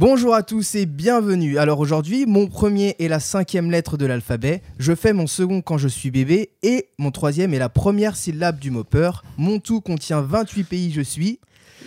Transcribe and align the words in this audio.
Bonjour 0.00 0.34
à 0.34 0.42
tous 0.42 0.76
et 0.76 0.86
bienvenue. 0.86 1.58
Alors 1.58 1.78
aujourd'hui, 1.78 2.24
mon 2.24 2.46
premier 2.46 2.96
est 3.00 3.08
la 3.08 3.20
cinquième 3.20 3.70
lettre 3.70 3.98
de 3.98 4.06
l'alphabet. 4.06 4.62
Je 4.78 4.94
fais 4.94 5.12
mon 5.12 5.26
second 5.26 5.60
quand 5.60 5.76
je 5.76 5.88
suis 5.88 6.10
bébé 6.10 6.48
et 6.62 6.88
mon 6.96 7.10
troisième 7.10 7.52
est 7.52 7.58
la 7.58 7.68
première 7.68 8.16
syllabe 8.16 8.58
du 8.58 8.70
mot 8.70 8.82
peur. 8.82 9.22
Mon 9.36 9.58
tout 9.58 9.82
contient 9.82 10.22
28 10.22 10.64
pays 10.64 10.90
je 10.90 11.02
suis. 11.02 11.38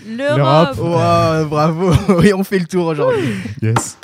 L'Europe. 0.07 0.78
Wow, 0.78 1.47
bravo. 1.47 1.91
Oui, 2.20 2.34
on 2.36 2.44
fait 2.44 2.60
le 2.60 2.68
tour 2.68 2.86
aujourd'hui. 2.86 3.29
Yes. 3.63 3.98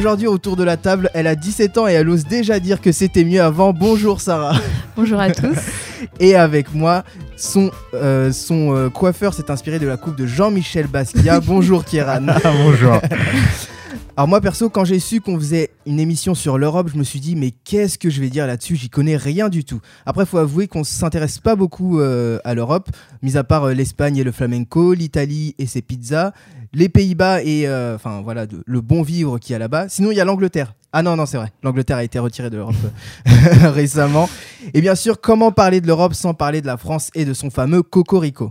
Aujourd'hui, 0.00 0.28
autour 0.28 0.56
de 0.56 0.64
la 0.64 0.78
table, 0.78 1.10
elle 1.12 1.26
a 1.26 1.34
17 1.34 1.76
ans 1.76 1.86
et 1.86 1.92
elle 1.92 2.08
ose 2.08 2.24
déjà 2.24 2.58
dire 2.58 2.80
que 2.80 2.90
c'était 2.90 3.22
mieux 3.22 3.42
avant. 3.42 3.74
Bonjour 3.74 4.22
Sarah. 4.22 4.58
Bonjour 4.96 5.20
à 5.20 5.30
tous. 5.30 5.58
Et 6.20 6.34
avec 6.34 6.72
moi, 6.72 7.04
son, 7.36 7.70
euh, 7.92 8.32
son 8.32 8.74
euh, 8.74 8.88
coiffeur 8.88 9.34
s'est 9.34 9.50
inspiré 9.50 9.78
de 9.78 9.86
la 9.86 9.98
coupe 9.98 10.16
de 10.16 10.24
Jean-Michel 10.24 10.86
Basquiat. 10.86 11.40
Bonjour 11.46 11.84
Kieran. 11.84 12.28
Ah, 12.28 12.50
bonjour. 12.64 12.98
Alors 14.16 14.28
moi 14.28 14.40
perso, 14.40 14.68
quand 14.68 14.84
j'ai 14.84 14.98
su 14.98 15.20
qu'on 15.20 15.38
faisait 15.38 15.70
une 15.86 16.00
émission 16.00 16.34
sur 16.34 16.58
l'Europe, 16.58 16.90
je 16.92 16.98
me 16.98 17.04
suis 17.04 17.20
dit 17.20 17.36
mais 17.36 17.52
qu'est-ce 17.52 17.96
que 17.96 18.10
je 18.10 18.20
vais 18.20 18.28
dire 18.28 18.46
là-dessus? 18.46 18.76
J'y 18.76 18.90
connais 18.90 19.16
rien 19.16 19.48
du 19.48 19.64
tout. 19.64 19.80
Après, 20.04 20.26
faut 20.26 20.38
avouer 20.38 20.68
qu'on 20.68 20.84
s'intéresse 20.84 21.38
pas 21.38 21.56
beaucoup 21.56 22.00
euh, 22.00 22.38
à 22.44 22.54
l'Europe, 22.54 22.90
mis 23.22 23.36
à 23.36 23.44
part 23.44 23.64
euh, 23.64 23.72
l'Espagne 23.72 24.16
et 24.18 24.24
le 24.24 24.32
flamenco, 24.32 24.92
l'Italie 24.94 25.54
et 25.58 25.66
ses 25.66 25.80
pizzas, 25.80 26.32
les 26.72 26.88
Pays-Bas 26.88 27.42
et 27.42 27.66
euh, 27.66 27.94
enfin 27.96 28.20
voilà 28.22 28.46
le 28.64 28.80
bon 28.80 29.02
vivre 29.02 29.38
qu'il 29.38 29.52
y 29.52 29.56
a 29.56 29.58
là-bas. 29.58 29.88
Sinon, 29.88 30.10
il 30.10 30.16
y 30.16 30.20
a 30.20 30.24
l'Angleterre. 30.24 30.74
Ah 30.92 31.02
non 31.02 31.14
non 31.14 31.24
c'est 31.24 31.36
vrai, 31.36 31.52
l'Angleterre 31.62 31.98
a 31.98 32.04
été 32.04 32.18
retirée 32.18 32.50
de 32.50 32.56
l'Europe 32.56 32.74
euh, 33.28 33.70
récemment. 33.70 34.28
Et 34.74 34.80
bien 34.80 34.96
sûr, 34.96 35.20
comment 35.20 35.52
parler 35.52 35.80
de 35.80 35.86
l'Europe 35.86 36.14
sans 36.14 36.34
parler 36.34 36.60
de 36.60 36.66
la 36.66 36.76
France 36.76 37.10
et 37.14 37.24
de 37.24 37.32
son 37.32 37.50
fameux 37.50 37.82
Cocorico? 37.82 38.50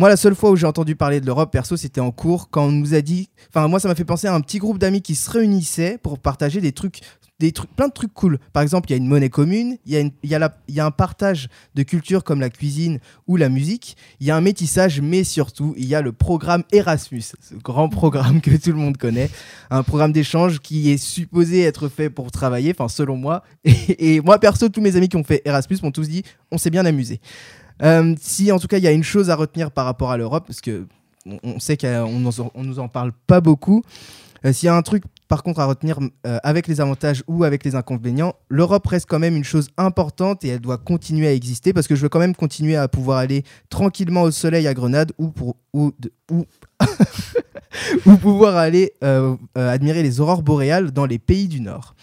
Moi, 0.00 0.08
la 0.08 0.16
seule 0.16 0.34
fois 0.34 0.50
où 0.50 0.56
j'ai 0.56 0.66
entendu 0.66 0.96
parler 0.96 1.20
de 1.20 1.26
l'Europe, 1.26 1.52
perso, 1.52 1.76
c'était 1.76 2.00
en 2.00 2.10
cours, 2.10 2.48
quand 2.48 2.64
on 2.64 2.72
nous 2.72 2.94
a 2.94 3.02
dit. 3.02 3.28
Enfin, 3.50 3.68
moi, 3.68 3.80
ça 3.80 3.86
m'a 3.86 3.94
fait 3.94 4.06
penser 4.06 4.28
à 4.28 4.34
un 4.34 4.40
petit 4.40 4.56
groupe 4.56 4.78
d'amis 4.78 5.02
qui 5.02 5.14
se 5.14 5.28
réunissaient 5.30 5.98
pour 6.02 6.18
partager 6.18 6.62
des 6.62 6.72
trucs, 6.72 7.00
des 7.38 7.52
trucs, 7.52 7.70
plein 7.76 7.88
de 7.88 7.92
trucs 7.92 8.14
cool. 8.14 8.38
Par 8.54 8.62
exemple, 8.62 8.88
il 8.88 8.92
y 8.92 8.94
a 8.94 8.96
une 8.96 9.06
monnaie 9.06 9.28
commune, 9.28 9.76
il 9.84 10.10
y, 10.24 10.34
a 10.34 10.86
un 10.86 10.90
partage 10.90 11.48
de 11.74 11.82
culture 11.82 12.24
comme 12.24 12.40
la 12.40 12.48
cuisine 12.48 12.98
ou 13.26 13.36
la 13.36 13.50
musique, 13.50 13.94
il 14.20 14.26
y 14.26 14.30
a 14.30 14.36
un 14.36 14.40
métissage, 14.40 15.02
mais 15.02 15.22
surtout, 15.22 15.74
il 15.76 15.84
y 15.84 15.94
a 15.94 16.00
le 16.00 16.12
programme 16.12 16.64
Erasmus, 16.72 17.20
ce 17.38 17.54
grand 17.56 17.90
programme 17.90 18.40
que 18.40 18.56
tout 18.56 18.70
le 18.70 18.78
monde 18.78 18.96
connaît, 18.96 19.28
un 19.68 19.82
programme 19.82 20.12
d'échange 20.12 20.60
qui 20.60 20.90
est 20.90 20.96
supposé 20.96 21.60
être 21.60 21.88
fait 21.90 22.08
pour 22.08 22.30
travailler, 22.30 22.74
enfin, 22.74 22.88
selon 22.88 23.16
moi. 23.16 23.42
Et, 23.64 24.16
et 24.16 24.20
moi, 24.22 24.38
perso, 24.38 24.70
tous 24.70 24.80
mes 24.80 24.96
amis 24.96 25.10
qui 25.10 25.18
ont 25.18 25.24
fait 25.24 25.42
Erasmus 25.44 25.76
m'ont 25.82 25.90
tous 25.90 26.08
dit, 26.08 26.22
on 26.50 26.56
s'est 26.56 26.70
bien 26.70 26.86
amusé. 26.86 27.20
Euh, 27.82 28.14
si 28.20 28.52
en 28.52 28.58
tout 28.58 28.66
cas 28.68 28.78
il 28.78 28.84
y 28.84 28.88
a 28.88 28.92
une 28.92 29.04
chose 29.04 29.30
à 29.30 29.36
retenir 29.36 29.70
par 29.70 29.84
rapport 29.84 30.10
à 30.10 30.16
l'Europe, 30.16 30.44
parce 30.46 30.60
que 30.60 30.86
on, 31.42 31.58
sait 31.58 31.76
qu'on 31.76 32.30
on 32.54 32.64
nous 32.64 32.78
en 32.78 32.88
parle 32.88 33.12
pas 33.26 33.40
beaucoup. 33.40 33.82
euh, 34.44 34.52
S'il 34.52 34.66
y 34.66 34.70
a 34.70 34.74
un 34.74 34.82
truc 34.82 35.04
par 35.30 35.44
contre 35.44 35.60
à 35.60 35.64
retenir 35.64 36.00
euh, 36.26 36.38
avec 36.42 36.66
les 36.66 36.80
avantages 36.80 37.22
ou 37.28 37.44
avec 37.44 37.64
les 37.64 37.76
inconvénients, 37.76 38.34
l'Europe 38.48 38.84
reste 38.88 39.06
quand 39.08 39.20
même 39.20 39.36
une 39.36 39.44
chose 39.44 39.68
importante 39.76 40.44
et 40.44 40.48
elle 40.48 40.60
doit 40.60 40.76
continuer 40.76 41.28
à 41.28 41.32
exister 41.32 41.72
parce 41.72 41.86
que 41.86 41.94
je 41.94 42.02
veux 42.02 42.08
quand 42.08 42.18
même 42.18 42.34
continuer 42.34 42.74
à 42.74 42.88
pouvoir 42.88 43.18
aller 43.18 43.44
tranquillement 43.68 44.22
au 44.22 44.32
soleil 44.32 44.66
à 44.66 44.74
Grenade 44.74 45.12
ou 45.18 45.28
pour 45.28 45.54
ou, 45.72 45.92
ou, 46.32 46.46
ou 48.06 48.16
pouvoir 48.16 48.56
aller 48.56 48.92
euh, 49.04 49.36
euh, 49.56 49.70
admirer 49.70 50.02
les 50.02 50.20
aurores 50.20 50.42
boréales 50.42 50.90
dans 50.90 51.06
les 51.06 51.20
pays 51.20 51.46
du 51.46 51.60
Nord. 51.60 51.94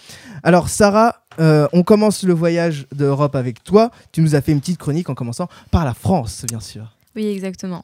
Alors 0.42 0.70
Sarah, 0.70 1.24
on 1.38 1.84
commence 1.84 2.24
le 2.24 2.34
voyage 2.34 2.88
d'Europe 2.96 3.36
avec 3.36 3.62
toi. 3.62 3.92
Tu 4.14 4.22
nous 4.22 4.36
as 4.36 4.42
fait 4.42 4.54
une 4.54 4.62
petite 4.62 4.80
chronique 4.80 5.10
en 5.10 5.16
commençant 5.16 5.50
par 5.70 5.84
la 5.84 5.94
France, 5.94 6.46
bien 6.48 6.62
sûr. 6.62 6.96
Oui, 7.16 7.28
exactement. 7.28 7.84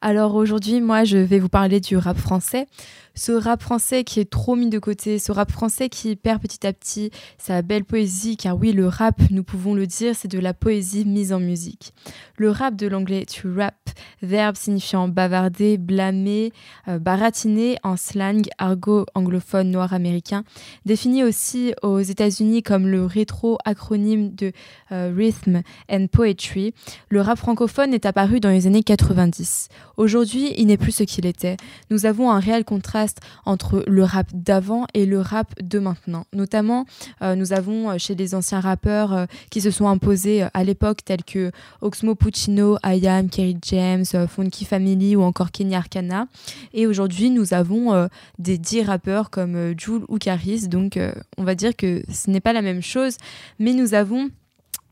Alors 0.00 0.34
aujourd'hui, 0.34 0.80
moi, 0.80 1.04
je 1.04 1.18
vais 1.18 1.38
vous 1.38 1.48
parler 1.48 1.78
du 1.78 1.96
rap 1.96 2.18
français. 2.18 2.66
Ce 3.14 3.32
rap 3.32 3.62
français 3.62 4.04
qui 4.04 4.20
est 4.20 4.30
trop 4.30 4.56
mis 4.56 4.70
de 4.70 4.78
côté, 4.78 5.18
ce 5.18 5.32
rap 5.32 5.50
français 5.50 5.88
qui 5.88 6.16
perd 6.16 6.40
petit 6.40 6.66
à 6.66 6.72
petit 6.72 7.10
sa 7.36 7.60
belle 7.60 7.84
poésie, 7.84 8.36
car 8.36 8.56
oui, 8.56 8.72
le 8.72 8.88
rap, 8.88 9.20
nous 9.30 9.44
pouvons 9.44 9.74
le 9.74 9.86
dire, 9.86 10.14
c'est 10.16 10.28
de 10.28 10.38
la 10.38 10.54
poésie 10.54 11.04
mise 11.04 11.32
en 11.32 11.40
musique. 11.40 11.92
Le 12.36 12.50
rap 12.50 12.74
de 12.74 12.86
l'anglais 12.86 13.26
to 13.26 13.48
rap, 13.54 13.76
verbe 14.22 14.56
signifiant 14.56 15.08
bavarder, 15.08 15.76
blâmer, 15.76 16.52
euh, 16.88 16.98
baratiner 16.98 17.76
en 17.82 17.96
slang 17.96 18.48
argot 18.58 19.04
anglophone 19.14 19.70
noir 19.70 19.92
américain, 19.92 20.44
défini 20.86 21.22
aussi 21.22 21.74
aux 21.82 22.00
États-Unis 22.00 22.62
comme 22.62 22.88
le 22.88 23.04
rétro-acronyme 23.04 24.34
de 24.34 24.52
euh, 24.90 25.12
Rhythm 25.14 25.62
and 25.90 26.06
Poetry, 26.10 26.72
le 27.10 27.20
rap 27.20 27.38
francophone 27.38 27.92
est 27.92 28.06
apparu 28.06 28.40
dans 28.40 28.50
les 28.50 28.66
années 28.66 28.82
90. 28.82 29.68
Aujourd'hui, 29.96 30.54
il 30.56 30.66
n'est 30.66 30.76
plus 30.76 30.92
ce 30.92 31.02
qu'il 31.02 31.26
était. 31.26 31.56
Nous 31.90 32.06
avons 32.06 32.30
un 32.30 32.40
réel 32.40 32.64
contraste 32.64 33.01
entre 33.44 33.84
le 33.86 34.04
rap 34.04 34.26
d'avant 34.32 34.86
et 34.94 35.06
le 35.06 35.20
rap 35.20 35.54
de 35.60 35.78
maintenant. 35.78 36.26
Notamment, 36.32 36.86
euh, 37.22 37.34
nous 37.34 37.52
avons 37.52 37.90
euh, 37.90 37.98
chez 37.98 38.14
les 38.14 38.34
anciens 38.34 38.60
rappeurs 38.60 39.12
euh, 39.12 39.26
qui 39.50 39.60
se 39.60 39.70
sont 39.70 39.88
imposés 39.88 40.44
à 40.54 40.64
l'époque, 40.64 41.04
tels 41.04 41.24
que 41.24 41.50
Oxmo 41.80 42.14
Puccino, 42.14 42.78
IAM, 42.84 43.28
Kerry 43.28 43.56
James, 43.62 44.04
Funky 44.28 44.64
Family 44.64 45.16
ou 45.16 45.22
encore 45.22 45.50
Kenny 45.50 45.74
Arcana. 45.74 46.26
Et 46.74 46.86
aujourd'hui, 46.86 47.30
nous 47.30 47.54
avons 47.54 48.08
des 48.38 48.58
10 48.58 48.82
rappeurs 48.82 49.30
comme 49.30 49.74
Jul 49.78 50.02
ou 50.08 50.18
Caris. 50.18 50.68
Donc, 50.68 50.98
on 51.36 51.44
va 51.44 51.54
dire 51.54 51.76
que 51.76 52.02
ce 52.12 52.30
n'est 52.30 52.40
pas 52.40 52.52
la 52.52 52.62
même 52.62 52.82
chose, 52.82 53.16
mais 53.58 53.72
nous 53.72 53.94
avons 53.94 54.30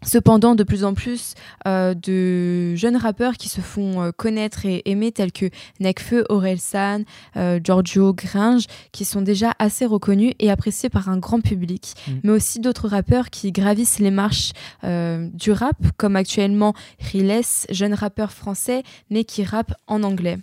Cependant, 0.02 0.54
de 0.54 0.64
plus 0.64 0.84
en 0.84 0.94
plus 0.94 1.34
euh, 1.66 1.94
de 1.94 2.74
jeunes 2.74 2.96
rappeurs 2.96 3.34
qui 3.34 3.48
se 3.50 3.60
font 3.60 4.02
euh, 4.02 4.10
connaître 4.16 4.64
et 4.64 4.82
aimer, 4.86 5.12
tels 5.12 5.32
que 5.32 5.50
Nekfeu, 5.78 6.24
Orelsan, 6.30 7.02
euh, 7.36 7.60
Giorgio, 7.62 8.14
Gringe, 8.14 8.64
qui 8.92 9.04
sont 9.04 9.20
déjà 9.20 9.52
assez 9.58 9.84
reconnus 9.84 10.32
et 10.38 10.50
appréciés 10.50 10.88
par 10.88 11.10
un 11.10 11.18
grand 11.18 11.40
public. 11.40 11.94
Mm. 12.08 12.12
Mais 12.24 12.32
aussi 12.32 12.60
d'autres 12.60 12.88
rappeurs 12.88 13.28
qui 13.28 13.52
gravissent 13.52 13.98
les 13.98 14.10
marches 14.10 14.52
euh, 14.84 15.28
du 15.34 15.52
rap, 15.52 15.76
comme 15.98 16.16
actuellement 16.16 16.74
Riles, 16.98 17.42
jeune 17.68 17.94
rappeur 17.94 18.32
français, 18.32 18.82
mais 19.10 19.24
qui 19.24 19.44
rappe 19.44 19.74
en 19.86 20.02
anglais. 20.02 20.38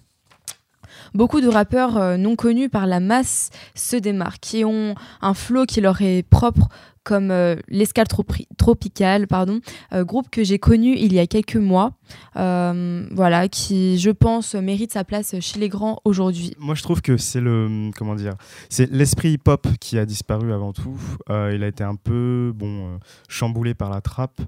Beaucoup 1.13 1.41
de 1.41 1.47
rappeurs 1.47 2.17
non 2.17 2.35
connus 2.35 2.69
par 2.69 2.87
la 2.87 2.99
masse 2.99 3.49
se 3.75 3.95
démarquent, 3.95 4.39
qui 4.39 4.65
ont 4.65 4.95
un 5.21 5.33
flow 5.33 5.65
qui 5.65 5.79
leur 5.79 6.01
est 6.01 6.23
propre, 6.23 6.69
comme 7.07 7.31
euh, 7.31 7.55
l'Escale 7.69 8.07
Tropi- 8.07 8.47
Tropicale, 8.57 9.27
pardon, 9.27 9.61
euh, 9.93 10.03
groupe 10.03 10.29
que 10.29 10.43
j'ai 10.43 10.59
connu 10.59 10.93
il 10.97 11.13
y 11.13 11.19
a 11.19 11.25
quelques 11.25 11.55
mois, 11.55 11.93
euh, 12.35 13.07
voilà, 13.11 13.47
qui, 13.47 13.97
je 13.97 14.11
pense, 14.11 14.55
mérite 14.55 14.91
sa 14.91 15.05
place 15.05 15.39
chez 15.39 15.57
les 15.57 15.69
grands 15.69 16.01
aujourd'hui. 16.03 16.53
Moi, 16.59 16.75
je 16.75 16.83
trouve 16.83 17.01
que 17.01 17.15
c'est 17.15 17.39
le 17.39 17.91
comment 17.97 18.15
dire, 18.15 18.33
c'est 18.69 18.91
l'esprit 18.91 19.31
hip-hop 19.31 19.67
qui 19.79 19.97
a 19.97 20.05
disparu 20.05 20.51
avant 20.51 20.73
tout. 20.73 20.99
Euh, 21.29 21.53
il 21.55 21.63
a 21.63 21.67
été 21.67 21.85
un 21.85 21.95
peu 21.95 22.51
bon 22.53 22.99
chamboulé 23.29 23.73
par 23.73 23.89
la 23.89 24.01
trappe. 24.01 24.41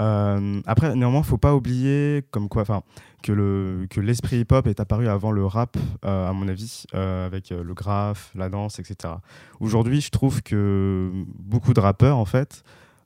Euh, 0.00 0.60
après, 0.66 0.94
néanmoins, 0.94 1.22
faut 1.22 1.38
pas 1.38 1.54
oublier 1.54 2.24
comme 2.30 2.48
quoi, 2.48 2.62
enfin, 2.62 2.82
que 3.22 3.32
le 3.32 3.86
que 3.88 4.00
l'esprit 4.00 4.40
hip-hop 4.40 4.66
est 4.66 4.80
apparu 4.80 5.08
avant 5.08 5.32
le 5.32 5.46
rap, 5.46 5.76
euh, 6.04 6.28
à 6.28 6.32
mon 6.32 6.48
avis, 6.48 6.84
euh, 6.94 7.26
avec 7.26 7.50
le 7.50 7.74
graphe, 7.74 8.30
la 8.34 8.48
danse, 8.48 8.78
etc. 8.78 9.14
Aujourd'hui, 9.60 10.00
je 10.00 10.10
trouve 10.10 10.42
que 10.42 11.10
beaucoup 11.38 11.72
de 11.72 11.80
rappeurs, 11.80 12.18
en 12.18 12.26
fait, 12.26 12.62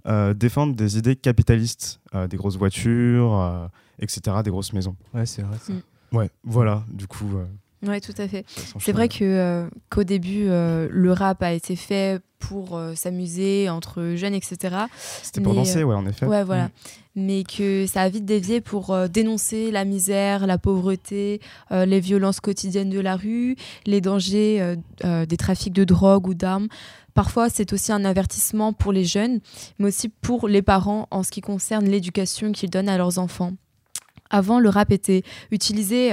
euh, 0.07 0.35
défendent 0.35 0.75
des 0.75 0.99
idées 0.99 1.17
capitalistes, 1.17 2.01
euh, 2.15 2.27
des 2.27 2.37
grosses 2.37 2.57
voitures, 2.57 3.35
euh, 3.39 3.67
etc., 3.99 4.39
des 4.43 4.51
grosses 4.51 4.73
maisons. 4.73 4.97
Ouais, 5.13 5.27
c'est 5.27 5.43
vrai. 5.43 5.59
ça. 5.59 5.73
Ouais, 6.13 6.31
voilà. 6.43 6.85
Du 6.89 7.07
coup. 7.07 7.29
Oui, 7.87 8.01
tout 8.01 8.15
à 8.19 8.29
fait. 8.29 8.45
C'est 8.79 8.93
vrai 8.93 9.09
que 9.09 9.25
euh, 9.25 9.69
qu'au 9.89 10.05
début, 10.05 10.47
euh, 10.49 10.89
le 10.91 11.13
rap 11.13 11.43
a 11.43 11.53
été 11.53 11.77
fait 11.77 12.21
pour 12.39 12.77
euh, 12.77 12.95
s'amuser 12.95 13.71
entre 13.71 14.15
jeunes, 14.17 14.35
etc. 14.35 14.77
C'était 15.23 15.41
pour 15.41 15.55
danser, 15.55 15.83
ouais, 15.83 15.95
en 15.95 16.07
effet. 16.07 16.27
Ouais, 16.27 16.45
voilà. 16.45 16.65
Mm. 16.65 16.71
Mais 17.17 17.45
que 17.45 17.87
ça 17.87 18.03
a 18.03 18.09
vite 18.09 18.25
dévié 18.25 18.61
pour 18.61 18.97
dénoncer 19.09 19.71
la 19.73 19.85
misère, 19.85 20.47
la 20.47 20.59
pauvreté, 20.59 21.41
les 21.71 21.99
violences 21.99 22.39
quotidiennes 22.39 22.89
de 22.89 23.01
la 23.01 23.17
rue, 23.17 23.57
les 23.85 24.01
dangers 24.01 24.77
des 25.03 25.37
trafics 25.37 25.73
de 25.73 25.83
drogue 25.83 26.29
ou 26.29 26.35
d'armes. 26.35 26.69
Parfois, 27.13 27.51
c'est 27.51 27.73
aussi 27.73 27.91
un 27.91 28.05
avertissement 28.05 28.73
pour 28.73 28.93
les 28.93 29.05
jeunes, 29.05 29.41
mais 29.81 29.89
aussi 29.89 30.09
pour 30.09 30.47
les 30.47 30.63
parents 30.63 31.09
en 31.11 31.25
ce 31.25 31.33
qui 31.33 31.41
concerne 31.41 31.87
l'éducation 31.87 32.53
qu'ils 32.53 32.71
donnent 32.71 32.89
à 32.89 32.97
leurs 32.97 33.19
enfants. 33.19 33.55
Avant, 34.31 34.61
le 34.61 34.69
rap 34.69 34.93
était 34.93 35.25
utilisé 35.51 36.13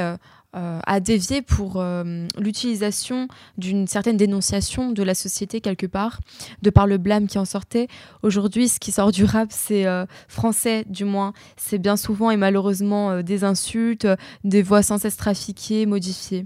euh, 0.58 0.68
euh, 0.68 0.80
a 0.86 1.00
dévié 1.00 1.42
pour 1.42 1.78
euh, 1.78 2.28
l'utilisation 2.40 3.28
d'une 3.58 3.88
certaine 3.88 4.18
dénonciation 4.18 4.92
de 4.92 5.04
la 5.04 5.14
société 5.14 5.62
quelque 5.62 5.86
part, 5.86 6.20
de 6.62 6.70
par 6.70 6.88
le 6.88 6.98
blâme 6.98 7.28
qui 7.28 7.38
en 7.38 7.46
sortait. 7.46 7.88
Aujourd'hui, 8.24 8.68
ce 8.68 8.80
qui 8.80 8.92
sort 8.92 9.12
du 9.12 9.24
rap, 9.24 9.50
c'est 9.52 9.86
euh, 9.86 10.06
français 10.28 10.86
du 10.88 11.06
moins. 11.06 11.34
C'est 11.58 11.78
bien 11.78 11.98
souvent 11.98 12.32
et 12.32 12.38
malheureusement 12.38 13.22
des 13.22 13.44
insultes, 13.44 14.08
des 14.44 14.62
voix 14.62 14.84
sans 14.84 14.98
cesse 14.98 15.18
trafiquées, 15.18 15.86
modifiées. 15.86 16.46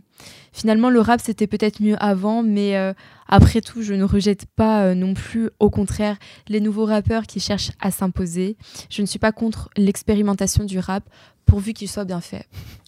Finalement, 0.54 0.90
le 0.90 1.00
rap, 1.00 1.22
c'était 1.24 1.48
peut-être 1.48 1.82
mieux 1.82 1.96
avant, 2.04 2.44
mais 2.44 2.76
après 3.28 3.62
tout, 3.62 3.82
je 3.82 3.94
ne 3.94 4.04
rejette 4.04 4.46
pas 4.46 4.94
non 4.94 5.14
plus, 5.14 5.50
au 5.60 5.70
contraire, 5.70 6.18
les 6.48 6.60
nouveaux 6.60 6.86
rappeurs 6.86 7.24
qui 7.24 7.40
cherchent 7.40 7.72
à 7.80 7.90
s'imposer. 7.90 8.58
Je 8.90 9.02
ne 9.02 9.08
suis 9.08 9.18
pas 9.18 9.32
contre 9.32 9.70
l'expérimentation 9.78 10.66
du 10.66 10.78
rap, 10.78 11.04
pourvu 11.46 11.74
qu'il 11.74 11.88
soit 11.88 12.06
bien 12.06 12.22
fait 12.22 12.48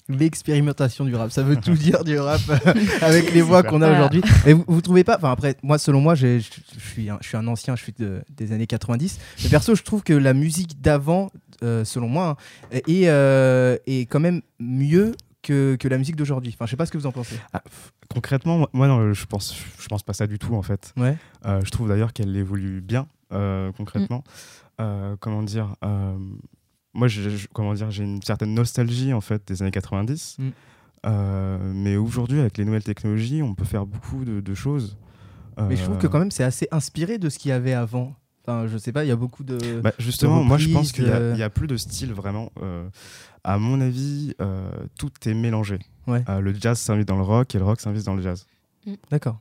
l'expérimentation 0.10 1.06
du 1.06 1.16
rap. 1.16 1.32
Ça 1.32 1.44
veut 1.44 1.56
tout 1.56 1.74
dire 1.74 2.04
du 2.04 2.18
rap 2.20 2.42
avec 3.02 3.34
les 3.34 3.42
voix 3.42 3.64
qu'on 3.64 3.82
a 3.82 3.92
aujourd'hui. 3.92 4.22
Mais 4.46 4.54
vous, 4.54 4.64
vous 4.68 4.82
trouvez 4.82 5.04
pas 5.04 5.16
Enfin 5.18 5.32
après, 5.32 5.56
moi 5.64 5.78
selon 5.78 6.02
moi, 6.02 6.16
je 6.16 6.40
suis 6.78 7.10
un, 7.10 7.48
ancien, 7.48 7.76
je 7.76 7.84
suis 7.84 7.94
des 8.30 8.52
années 8.52 8.68
90. 8.68 9.20
Mais 9.44 9.50
perso, 9.50 9.76
je 9.76 9.84
trouve 9.84 10.04
que 10.04 10.14
la 10.14 10.34
musique 10.34 10.82
d'avant, 10.82 11.32
euh, 11.64 11.86
selon 11.86 12.08
moi, 12.08 12.38
hein, 12.72 12.80
est, 12.88 13.08
euh, 13.08 13.78
est 13.86 14.06
quand 14.06 14.20
même 14.20 14.42
mieux 14.60 15.14
que, 15.42 15.76
que 15.76 15.88
la 15.88 15.98
musique 15.98 16.16
d'aujourd'hui. 16.16 16.52
Enfin, 16.54 16.66
je 16.66 16.72
sais 16.72 16.78
pas 16.78 16.86
ce 16.86 16.92
que 16.92 16.98
vous 16.98 17.06
en 17.06 17.12
pensez. 17.12 17.36
Ah, 17.54 17.64
concrètement, 18.10 18.68
moi, 18.74 18.88
non, 18.88 19.14
je 19.14 19.26
pense, 19.26 19.56
je 19.80 19.88
pense 19.88 20.04
pas 20.04 20.14
ça 20.14 20.28
du 20.28 20.40
tout 20.40 20.56
en 20.56 20.62
fait. 20.62 20.94
Ouais. 20.98 21.18
Euh, 21.46 21.62
je 21.64 21.72
trouve 21.72 21.90
d'ailleurs 21.90 22.14
qu'elle 22.14 22.36
évolue 22.36 22.82
bien 22.82 23.08
concrètement. 23.78 24.24
Mm. 24.80 25.16
comment 25.20 25.42
dire 25.42 25.76
moi, 26.94 27.08
je, 27.08 27.48
comment 27.54 27.74
dire, 27.74 27.90
j'ai 27.92 28.04
une 28.04 28.22
certaine 28.22 28.54
nostalgie 28.54 29.14
en 29.14 29.22
fait 29.22 29.48
des 29.48 29.62
années 29.62 29.72
90. 29.72 30.38
Mm. 30.40 30.50
Euh, 31.06 31.58
mais 31.74 31.98
aujourd'hui, 31.98 32.40
avec 32.40 32.58
les 32.58 32.66
nouvelles 32.66 32.84
technologies, 32.84 33.42
on 33.42 33.56
peut 33.56 33.66
faire 33.66 33.86
beaucoup 33.86 34.24
de, 34.24 34.54
choses. 34.54 34.98
Mais 35.58 35.76
je 35.76 35.84
trouve 35.84 35.98
que 35.98 36.08
euh, 36.08 36.10
quand 36.10 36.20
même, 36.20 36.32
c'est 36.32 36.44
assez 36.44 36.68
inspiré 36.72 37.18
de 37.18 37.30
ce 37.30 37.40
qu'il 37.40 37.50
y 37.50 37.52
avait 37.52 37.74
avant. 37.74 38.16
Enfin, 38.46 38.68
je 38.68 38.78
sais 38.78 38.92
pas, 38.92 39.04
il 39.04 39.08
y 39.08 39.12
a 39.12 39.16
beaucoup 39.16 39.44
de. 39.44 39.82
Bah, 39.82 39.94
justement, 40.00 40.44
moi, 40.44 40.58
je 40.58 40.70
pense 40.70 40.92
qu'il 40.92 41.06
n'y 41.06 41.44
a, 41.44 41.50
plus 41.50 41.68
de 41.68 41.78
style 41.78 42.14
vraiment. 42.14 42.52
Euh, 42.62 42.88
à 43.44 43.58
mon 43.58 43.82
avis, 43.82 44.36
tout 44.98 45.12
est 45.26 45.34
mélangé. 45.34 45.80
Ouais. 46.06 46.24
le 46.42 46.54
jazz 46.54 46.80
s'invite 46.80 47.08
dans 47.08 47.18
le 47.18 47.24
rock 47.24 47.56
et 47.56 47.58
le 47.58 47.66
rock 47.66 47.80
s'invite 47.82 48.06
dans 48.06 48.16
le 48.16 48.22
jazz. 48.22 48.46
D'accord. 49.10 49.40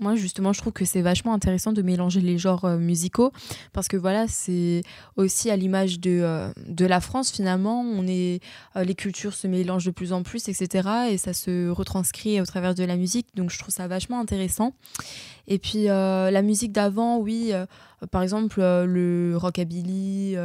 Moi, 0.00 0.16
justement, 0.16 0.54
je 0.54 0.60
trouve 0.62 0.72
que 0.72 0.86
c'est 0.86 1.02
vachement 1.02 1.34
intéressant 1.34 1.72
de 1.72 1.82
mélanger 1.82 2.22
les 2.22 2.38
genres 2.38 2.64
euh, 2.64 2.78
musicaux 2.78 3.32
parce 3.74 3.86
que 3.86 3.98
voilà, 3.98 4.26
c'est 4.28 4.82
aussi 5.16 5.50
à 5.50 5.56
l'image 5.56 6.00
de, 6.00 6.20
euh, 6.22 6.50
de 6.66 6.86
la 6.86 7.00
France 7.00 7.30
finalement. 7.30 7.82
On 7.82 8.06
est, 8.08 8.42
euh, 8.76 8.84
les 8.84 8.94
cultures 8.94 9.34
se 9.34 9.46
mélangent 9.46 9.84
de 9.84 9.90
plus 9.90 10.14
en 10.14 10.22
plus, 10.22 10.48
etc. 10.48 10.88
Et 11.10 11.18
ça 11.18 11.34
se 11.34 11.68
retranscrit 11.68 12.40
au 12.40 12.46
travers 12.46 12.74
de 12.74 12.82
la 12.82 12.96
musique. 12.96 13.26
Donc, 13.34 13.50
je 13.50 13.58
trouve 13.58 13.74
ça 13.74 13.86
vachement 13.88 14.18
intéressant. 14.18 14.72
Et 15.46 15.58
puis, 15.58 15.84
la 15.84 16.42
musique 16.42 16.70
d'avant, 16.70 17.18
oui, 17.18 17.52
par 18.10 18.22
exemple, 18.22 18.60
le 18.60 19.34
rockabilly, 19.36 20.36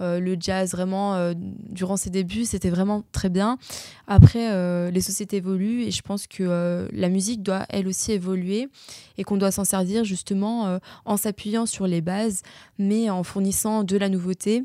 le 0.00 0.36
jazz, 0.38 0.72
vraiment, 0.72 1.32
durant 1.68 1.96
ses 1.96 2.10
débuts, 2.10 2.44
c'était 2.44 2.70
vraiment 2.70 3.04
très 3.12 3.28
bien. 3.28 3.58
Après, 4.06 4.90
les 4.90 5.00
sociétés 5.00 5.38
évoluent 5.38 5.82
et 5.82 5.90
je 5.90 6.02
pense 6.02 6.26
que 6.26 6.88
la 6.92 7.08
musique 7.08 7.42
doit 7.42 7.66
elle 7.68 7.88
aussi 7.88 8.12
évoluer 8.12 8.68
et 9.16 9.24
qu'on 9.24 9.36
doit 9.36 9.50
s'en 9.50 9.64
servir 9.64 10.04
justement 10.04 10.66
euh, 10.66 10.78
en 11.04 11.16
s'appuyant 11.16 11.66
sur 11.66 11.86
les 11.86 12.00
bases, 12.00 12.42
mais 12.78 13.10
en 13.10 13.22
fournissant 13.22 13.84
de 13.84 13.96
la 13.96 14.08
nouveauté 14.08 14.64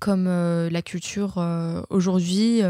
comme 0.00 0.26
euh, 0.26 0.70
la 0.70 0.82
culture 0.82 1.34
euh, 1.38 1.82
aujourd'hui 1.90 2.62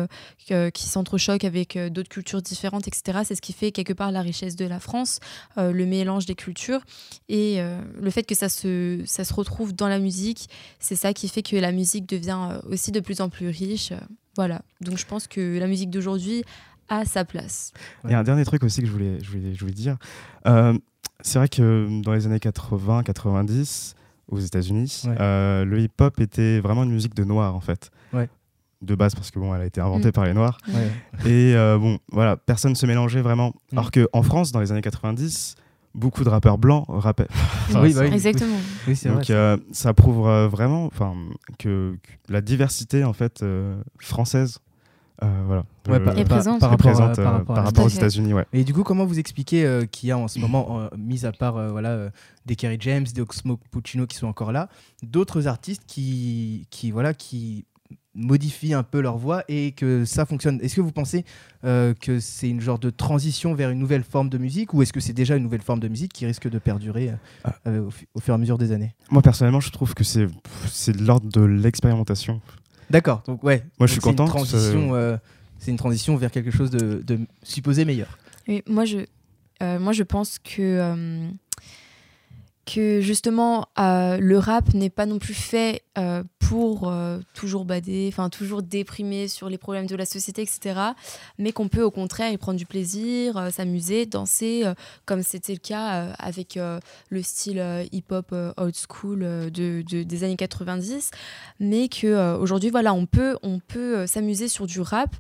qui 0.47 0.87
s'entrechoque 0.87 1.45
avec 1.45 1.79
d'autres 1.91 2.09
cultures 2.09 2.43
différentes, 2.43 2.89
etc. 2.89 3.21
C'est 3.25 3.35
ce 3.35 3.41
qui 3.41 3.53
fait 3.53 3.73
quelque 3.73 3.93
part 3.93 4.11
la 4.13 4.21
richesse 4.21 4.57
de 4.57 4.67
la 4.67 4.81
France, 4.81 5.21
le 5.57 5.85
mélange 5.87 6.27
des 6.27 6.35
cultures 6.35 6.81
et 7.29 7.61
le 8.01 8.11
fait 8.11 8.25
que 8.25 8.35
ça 8.35 8.49
se, 8.49 9.03
ça 9.07 9.25
se 9.25 9.33
retrouve 9.33 9.73
dans 9.73 9.89
la 9.89 9.99
musique, 9.99 10.49
c'est 10.79 10.97
ça 10.97 11.13
qui 11.15 11.29
fait 11.29 11.43
que 11.43 11.57
la 11.57 11.73
musique 11.73 12.09
devient 12.09 12.61
aussi 12.69 12.93
de 12.93 13.01
plus 13.01 13.21
en 13.21 13.29
plus 13.29 13.49
riche. 13.49 13.93
voilà, 14.37 14.63
donc 14.81 14.99
je 14.99 15.07
pense 15.07 15.27
que 15.27 15.59
la 15.59 15.67
musique 15.67 15.91
d'aujourd'hui 15.91 16.45
a 16.89 17.05
sa 17.05 17.25
place. 17.25 17.73
Il 18.05 18.11
y 18.11 18.15
a 18.15 18.19
un 18.19 18.25
dernier 18.25 18.45
truc 18.45 18.63
aussi 18.65 18.81
que 18.81 18.87
je 18.87 18.93
voulais, 18.93 19.19
je 19.23 19.31
voulais, 19.31 19.55
je 19.55 19.61
voulais 19.61 19.73
dire. 19.73 19.97
Euh, 20.47 20.77
c'est 21.21 21.39
vrai 21.39 21.49
que 21.49 22.03
dans 22.03 22.13
les 22.13 22.27
années 22.27 22.39
80-90, 22.39 23.95
aux 24.33 24.41
États-Unis, 24.41 25.03
euh, 25.07 25.65
le 25.65 25.81
hip-hop 25.81 26.19
était 26.19 26.59
vraiment 26.61 26.85
une 26.85 26.91
musique 26.91 27.15
de 27.15 27.25
noirs 27.25 27.55
en 27.55 27.61
fait. 27.61 27.91
De 28.81 28.97
base 28.97 29.15
parce 29.15 29.31
que 29.31 29.39
bon, 29.39 29.55
elle 29.55 29.61
a 29.61 29.67
été 29.67 29.81
inventée 29.81 30.09
mm. 30.09 30.13
par 30.13 30.25
les 30.25 30.35
noirs. 30.35 30.59
Et 31.25 31.55
euh, 31.55 31.79
bon, 31.79 32.01
voilà, 32.11 32.37
personne 32.37 32.75
se 32.75 32.85
mélangeait 32.85 33.21
vraiment. 33.21 33.53
Mm. 33.71 33.79
Alors 33.79 33.91
qu'en 33.93 34.23
France, 34.25 34.51
dans 34.51 34.59
les 34.59 34.73
années 34.73 34.81
90, 34.81 35.55
beaucoup 35.95 36.25
de 36.25 36.29
rappeurs 36.29 36.59
blancs 36.59 36.87
rappaient. 36.89 37.29
oui, 37.77 37.95
bah 37.95 38.07
Exactement. 38.07 38.57
Donc 39.05 39.33
ça 39.71 39.95
prouve 39.95 40.27
vraiment, 40.49 40.87
enfin, 40.87 41.15
que, 41.61 41.97
la 42.29 42.41
diversité 42.41 43.05
en 43.05 43.13
fait 43.13 43.45
française 44.01 44.57
euh, 44.57 44.72
voilà. 45.47 45.65
Ouais, 45.89 46.01
par, 46.01 46.15
présente. 46.15 46.61
Par, 46.61 46.71
rapport, 47.65 47.85
aux 47.85 47.89
États-Unis. 47.89 48.33
Ouais. 48.33 48.47
Et 48.53 48.65
du 48.65 48.73
coup, 48.73 48.83
comment 48.83 49.05
vous 49.05 49.19
expliquez 49.19 49.65
euh, 49.65 49.85
qu'il 49.85 50.09
y 50.09 50.13
a 50.13 50.19
en 50.19 50.29
ce 50.29 50.39
moment, 50.39 50.81
euh, 50.81 50.89
mis 50.97 51.27
à 51.27 51.33
part 51.33 51.71
voilà, 51.71 52.11
des 52.47 52.57
Kerry 52.57 52.77
James, 52.81 53.05
des 53.05 53.21
Oxmo 53.21 53.59
Puccino 53.71 54.07
qui 54.07 54.17
sont 54.17 54.27
encore 54.27 54.53
là, 54.53 54.69
d'autres 55.03 55.49
artistes 55.49 55.83
qui, 55.87 56.67
qui, 56.71 56.91
voilà, 56.91 57.15
qui 57.15 57.65
modifient 58.15 58.75
un 58.75 58.83
peu 58.83 59.01
leur 59.01 59.17
voix 59.17 59.43
et 59.49 59.73
que 59.73 60.05
ça 60.05 60.27
fonctionne? 60.27 60.61
Est-ce 60.63 60.77
que 60.77 60.81
vous 60.81 60.93
pensez 60.93 61.25
que 61.63 62.21
c'est 62.21 62.49
une 62.49 62.61
genre 62.61 62.79
de 62.79 62.91
transition 62.91 63.55
vers 63.55 63.71
une 63.71 63.79
nouvelle 63.79 64.05
forme 64.05 64.29
de 64.29 64.39
musique 64.39 64.75
ou 64.75 64.83
est-ce 64.83 64.93
que 64.93 65.01
c'est 65.01 65.13
déjà 65.13 65.37
une 65.37 65.43
nouvelle 65.43 65.63
forme 65.63 65.81
de 65.81 65.89
musique 65.89 66.13
qui 66.13 66.27
risque 66.27 66.49
de 66.49 66.59
perdurer 66.59 67.13
ah. 67.45 67.55
au, 67.67 67.91
au, 68.15 68.21
fur 68.21 68.35
et 68.35 68.37
à 68.37 68.39
mesure 68.39 68.59
des 68.59 68.73
années? 68.73 68.95
Moi, 69.11 69.23
personnellement, 69.23 69.61
je 69.61 69.71
trouve 69.71 69.95
que 69.95 70.05
c'est 70.05 70.27
de 70.27 71.05
l'ordre 71.05 71.29
de 71.29 71.41
l'expérimentation. 71.41 72.41
D'accord. 72.93 73.23
Donc 73.27 73.43
ouais. 73.43 73.65
Moi, 73.81 73.87
je 73.87 73.93
suis 73.93 74.01
content. 74.01 74.29
Euh, 74.55 75.17
c'est 75.59 75.71
une 75.71 75.79
transition 75.79 76.17
vers 76.17 76.31
quelque 76.31 76.51
chose 76.51 76.71
de, 76.71 77.21
supposé 77.43 77.85
meilleur. 77.85 78.19
Oui, 78.47 78.63
moi 78.67 78.85
je, 78.85 78.99
euh, 79.63 79.79
moi 79.79 79.93
je 79.93 80.03
pense 80.03 80.39
que 80.39 80.61
euh, 80.61 81.29
que 82.67 83.01
justement 83.01 83.69
euh, 83.79 84.19
le 84.19 84.39
rap 84.39 84.75
n'est 84.75 84.91
pas 84.91 85.07
non 85.07 85.19
plus 85.19 85.35
fait 85.35 85.83
euh, 86.53 86.93
euh, 86.93 87.21
toujours 87.35 87.65
bader, 87.65 88.09
enfin 88.13 88.29
toujours 88.29 88.63
déprimer 88.63 89.29
sur 89.29 89.49
les 89.49 89.59
problèmes 89.59 89.87
de 89.87 89.97
la 89.97 90.05
société, 90.05 90.43
etc. 90.43 90.81
Mais 91.39 91.53
qu'on 91.53 91.69
peut 91.69 91.83
au 91.83 91.91
contraire 91.91 92.31
y 92.31 92.37
prendre 92.37 92.59
du 92.59 92.67
plaisir, 92.67 93.51
s'amuser, 93.51 94.07
danser, 94.07 94.65
comme 95.05 95.23
c'était 95.23 95.53
le 95.53 95.59
cas 95.59 96.13
avec 96.19 96.59
le 97.09 97.23
style 97.23 97.65
hip-hop 97.93 98.35
old 98.57 98.75
school 98.75 99.21
de, 99.51 99.83
des 99.83 100.25
années 100.25 100.37
90. 100.37 101.11
Mais 101.61 101.89
que 101.89 102.37
aujourd'hui, 102.37 102.71
voilà, 102.71 102.95
on 102.95 103.07
peut, 103.07 103.37
on 103.43 103.59
peut 103.59 104.07
s'amuser 104.07 104.49
sur 104.49 104.67
du 104.67 104.81
rap 104.81 105.15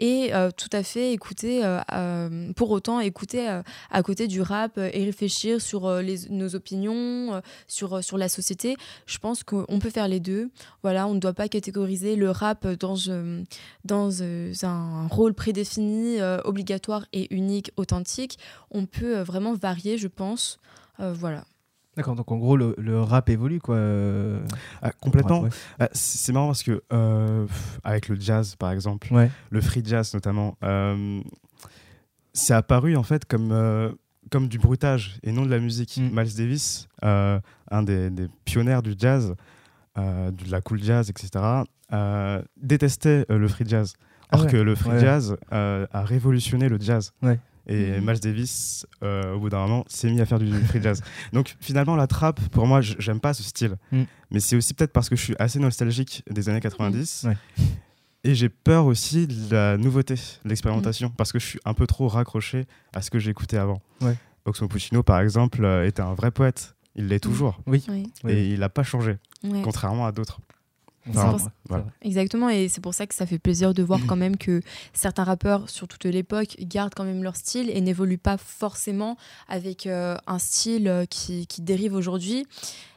et 0.00 0.34
euh, 0.34 0.50
tout 0.50 0.70
à 0.72 0.82
fait 0.82 1.12
écouter, 1.12 1.64
euh, 1.64 1.78
euh, 1.92 2.52
pour 2.54 2.70
autant 2.70 3.00
écouter 3.00 3.60
à 3.90 4.02
côté 4.02 4.26
du 4.26 4.40
rap 4.40 4.78
et 4.78 5.04
réfléchir 5.04 5.60
sur 5.60 5.82
nos 6.30 6.54
opinions, 6.54 7.42
sur, 7.68 8.18
la 8.18 8.28
société. 8.28 8.76
Je 9.06 9.18
pense 9.18 9.44
qu'on 9.44 9.78
peut 9.78 9.90
faire 9.90 10.08
les 10.08 10.18
deux. 10.18 10.50
Voilà, 10.82 11.06
on 11.06 11.14
ne 11.14 11.20
doit 11.20 11.34
pas 11.34 11.48
catégoriser 11.48 12.16
le 12.16 12.30
rap 12.30 12.66
dans 12.66 13.10
un 13.10 15.06
rôle 15.08 15.34
prédéfini, 15.34 16.18
obligatoire 16.44 17.04
et 17.12 17.32
unique, 17.34 17.70
authentique. 17.76 18.38
On 18.70 18.86
peut 18.86 19.20
vraiment 19.20 19.54
varier, 19.54 19.98
je 19.98 20.08
pense. 20.08 20.58
voilà. 20.98 21.44
D'accord, 21.96 22.14
donc 22.14 22.30
en 22.30 22.36
gros, 22.36 22.56
le, 22.56 23.00
rap 23.00 23.28
évolue, 23.30 23.60
quoi. 23.60 23.78
Ah, 24.80 24.92
complètement. 25.00 25.46
Ah, 25.78 25.88
c'est 25.92 26.32
marrant 26.32 26.46
parce 26.46 26.62
que, 26.62 26.82
euh, 26.92 27.46
avec 27.82 28.08
le 28.08 28.18
jazz, 28.18 28.54
par 28.56 28.70
exemple, 28.70 29.12
le 29.50 29.60
free 29.60 29.82
jazz 29.84 30.14
notamment, 30.14 30.56
euh, 30.62 31.20
c'est 32.32 32.54
apparu 32.54 32.96
en 32.96 33.02
fait 33.02 33.24
comme, 33.24 33.50
euh, 33.50 33.90
comme 34.30 34.46
du 34.46 34.58
bruitage 34.58 35.18
et 35.24 35.32
non 35.32 35.44
de 35.44 35.50
la 35.50 35.58
musique. 35.58 35.96
Mm. 35.96 36.10
Miles 36.16 36.36
Davis, 36.36 36.88
un 37.02 37.82
des, 37.82 38.10
des, 38.10 38.28
pionniers 38.44 38.82
du 38.82 38.94
jazz, 38.96 39.34
de 39.96 40.50
la 40.50 40.60
cool 40.60 40.82
jazz, 40.82 41.10
etc., 41.10 41.44
détestait 42.56 43.26
le 43.28 43.48
free 43.48 43.66
jazz. 43.66 43.94
Ah 44.32 44.38
Or 44.38 44.46
que 44.46 44.56
le 44.56 44.76
free 44.76 45.00
jazz 45.00 45.36
a 45.50 46.04
révolutionné 46.04 46.68
le 46.68 46.78
jazz. 46.80 47.12
Ouais. 47.68 47.74
Et 47.74 48.00
mm. 48.00 48.06
Miles 48.06 48.20
Davis, 48.20 48.86
euh, 49.02 49.34
au 49.34 49.40
bout 49.40 49.48
d'un 49.48 49.60
moment, 49.60 49.84
s'est 49.88 50.10
mis 50.10 50.20
à 50.20 50.26
faire 50.26 50.38
du 50.38 50.52
free 50.64 50.82
jazz. 50.82 51.02
Donc 51.32 51.56
finalement, 51.60 51.96
la 51.96 52.06
trappe, 52.06 52.40
pour 52.48 52.66
moi, 52.66 52.80
j'aime 52.80 53.20
pas 53.20 53.34
ce 53.34 53.42
style. 53.42 53.76
Mm. 53.92 54.02
Mais 54.30 54.40
c'est 54.40 54.56
aussi 54.56 54.74
peut-être 54.74 54.92
parce 54.92 55.08
que 55.08 55.16
je 55.16 55.22
suis 55.22 55.34
assez 55.38 55.58
nostalgique 55.58 56.22
des 56.30 56.48
années 56.48 56.60
90. 56.60 57.26
Et 58.22 58.34
j'ai 58.34 58.50
peur 58.50 58.84
aussi 58.84 59.26
de 59.26 59.54
la 59.54 59.78
nouveauté, 59.78 60.14
de 60.14 60.48
l'expérimentation, 60.48 61.08
mm. 61.08 61.14
parce 61.16 61.32
que 61.32 61.38
je 61.38 61.46
suis 61.46 61.60
un 61.64 61.74
peu 61.74 61.86
trop 61.86 62.08
raccroché 62.08 62.66
à 62.94 63.02
ce 63.02 63.10
que 63.10 63.18
j'écoutais 63.18 63.56
avant. 63.56 63.80
Ouais. 64.00 64.16
Oxmo 64.44 64.68
Puccino, 64.68 65.02
par 65.02 65.20
exemple, 65.20 65.64
euh, 65.64 65.86
était 65.86 66.02
un 66.02 66.14
vrai 66.14 66.30
poète. 66.30 66.74
Il 66.96 67.08
l'est 67.08 67.20
toujours. 67.20 67.60
Oui. 67.66 67.84
Et 68.28 68.48
il 68.52 68.60
n'a 68.60 68.68
pas 68.68 68.82
changé, 68.82 69.16
contrairement 69.62 70.06
à 70.06 70.12
d'autres. 70.12 70.40
Exactement, 72.02 72.50
et 72.50 72.68
c'est 72.68 72.80
pour 72.80 72.94
ça 72.94 73.06
que 73.06 73.14
ça 73.14 73.26
fait 73.26 73.38
plaisir 73.38 73.74
de 73.74 73.82
voir 73.82 74.00
quand 74.06 74.16
même 74.16 74.36
que 74.36 74.60
certains 74.92 75.24
rappeurs, 75.24 75.68
sur 75.70 75.88
toute 75.88 76.04
l'époque, 76.04 76.56
gardent 76.60 76.94
quand 76.94 77.04
même 77.04 77.22
leur 77.22 77.36
style 77.36 77.70
et 77.70 77.80
n'évoluent 77.80 78.18
pas 78.18 78.36
forcément 78.36 79.16
avec 79.48 79.86
euh, 79.86 80.16
un 80.26 80.38
style 80.38 80.88
euh, 80.88 81.04
qui, 81.06 81.46
qui 81.46 81.62
dérive 81.62 81.94
aujourd'hui. 81.94 82.46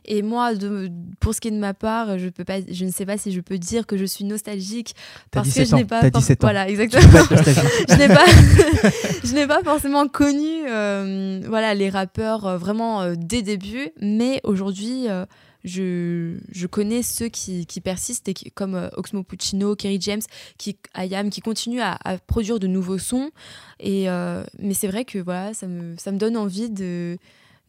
Et 0.06 0.22
moi, 0.22 0.54
de, 0.54 0.92
pour 1.22 1.34
ce 1.34 1.40
qui 1.40 1.48
est 1.48 1.52
de 1.52 1.58
ma 1.58 1.74
part, 1.74 2.20
je, 2.20 2.28
peux 2.28 2.44
pas, 2.44 2.58
je 2.70 2.84
ne 2.84 2.92
sais 2.92 3.06
pas 3.06 3.18
si 3.18 3.32
je 3.32 3.40
peux 3.40 3.58
dire 3.58 3.88
que 3.88 3.96
je 3.96 4.04
suis 4.04 4.26
nostalgique 4.26 4.96
parce 5.32 5.54
que 5.54 5.64
je 5.66 5.76
n'ai 5.76 5.86
pas, 5.86 6.10
17 6.10 6.44
ans. 6.44 6.48
voilà, 6.48 6.68
exactement. 6.68 7.24
je 7.90 7.96
n'ai 7.96 8.10
pas, 8.10 8.26
je 9.24 9.34
n'ai 9.34 9.48
pas 9.48 9.64
forcément 9.64 10.10
connu, 10.10 10.68
euh, 10.68 11.42
voilà, 11.48 11.74
les 11.74 11.90
rappeurs 11.90 12.58
vraiment 12.58 13.14
dès 13.16 13.42
début, 13.42 13.92
mais 14.02 14.42
aujourd'hui 14.44 15.08
je, 15.64 16.66
connais 16.68 17.04
ceux 17.04 17.30
qui, 17.30 17.66
persistent, 17.84 18.30
comme 18.54 18.76
euh, 18.76 18.90
Oxmo 18.98 19.24
Puccino, 19.24 19.76
Kerry 19.76 20.00
James, 20.02 20.22
qui, 20.58 20.78
Ayam, 20.94 21.30
qui 21.30 21.42
continuent 21.42 21.82
à, 21.82 22.18
produire 22.28 22.60
de 22.60 22.68
nouveaux 22.68 22.98
sons. 22.98 23.32
Et, 23.80 24.10
euh, 24.10 24.44
mais 24.60 24.74
c'est 24.74 24.88
vrai 24.88 25.06
que 25.06 25.20
voilà, 25.20 25.54
ça, 25.54 25.68
me, 25.68 25.96
ça 25.98 26.12
me 26.12 26.18
donne 26.18 26.38
envie 26.38 26.70
de, 26.70 27.18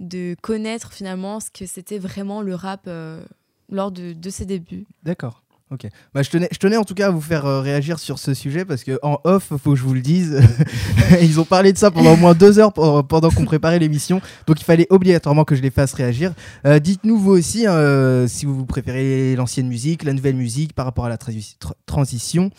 de 0.01 0.37
connaître 0.43 0.93
finalement 0.93 1.41
ce 1.41 1.51
que 1.51 1.67
c'était 1.67 1.99
vraiment 1.99 2.43
le 2.43 2.55
rap 2.55 2.85
euh, 2.87 3.25
lors 3.71 3.93
de 3.93 4.31
ses 4.31 4.47
débuts. 4.47 4.87
D'accord. 5.03 5.44
Ok. 5.71 5.87
Bah, 6.13 6.23
je, 6.23 6.29
tenais, 6.29 6.49
je 6.53 6.59
tenais 6.59 6.77
en 6.77 6.85
tout 6.85 6.93
cas 6.93 7.07
à 7.07 7.11
vous 7.11 7.23
faire 7.23 7.47
euh, 7.47 7.63
réagir 7.63 7.99
sur 7.99 8.19
ce 8.19 8.35
sujet 8.35 8.67
parce 8.67 8.85
que 8.85 8.99
en 9.03 9.19
off, 9.25 9.45
faut 9.57 9.71
que 9.71 9.77
je 9.77 9.83
vous 9.83 9.95
le 9.95 10.03
dise, 10.03 10.39
ils 11.23 11.41
ont 11.41 11.47
parlé 11.47 11.73
de 11.73 11.79
ça 11.79 11.91
pendant 11.91 12.13
au 12.13 12.17
moins 12.17 12.35
deux 12.35 12.59
heures 12.59 12.73
pendant 12.73 13.31
qu'on 13.31 13.47
préparait 13.47 13.79
l'émission, 13.79 14.21
donc 14.47 14.61
il 14.61 14.65
fallait 14.65 14.87
obligatoirement 14.91 15.45
que 15.45 15.55
je 15.55 15.63
les 15.63 15.71
fasse 15.71 15.95
réagir. 15.95 16.35
Euh, 16.67 16.79
dites-nous 16.81 17.19
vous 17.19 17.31
aussi 17.31 17.67
euh, 17.67 18.29
si 18.29 18.45
vous 18.45 18.67
préférez 18.67 19.37
l'ancienne 19.37 19.67
musique, 19.67 20.05
la 20.05 20.13
nouvelle 20.13 20.37
musique 20.37 20.75
par 20.75 20.85
rapport 20.85 21.07
à 21.07 21.09
la 21.09 21.17
transition, 21.87 22.51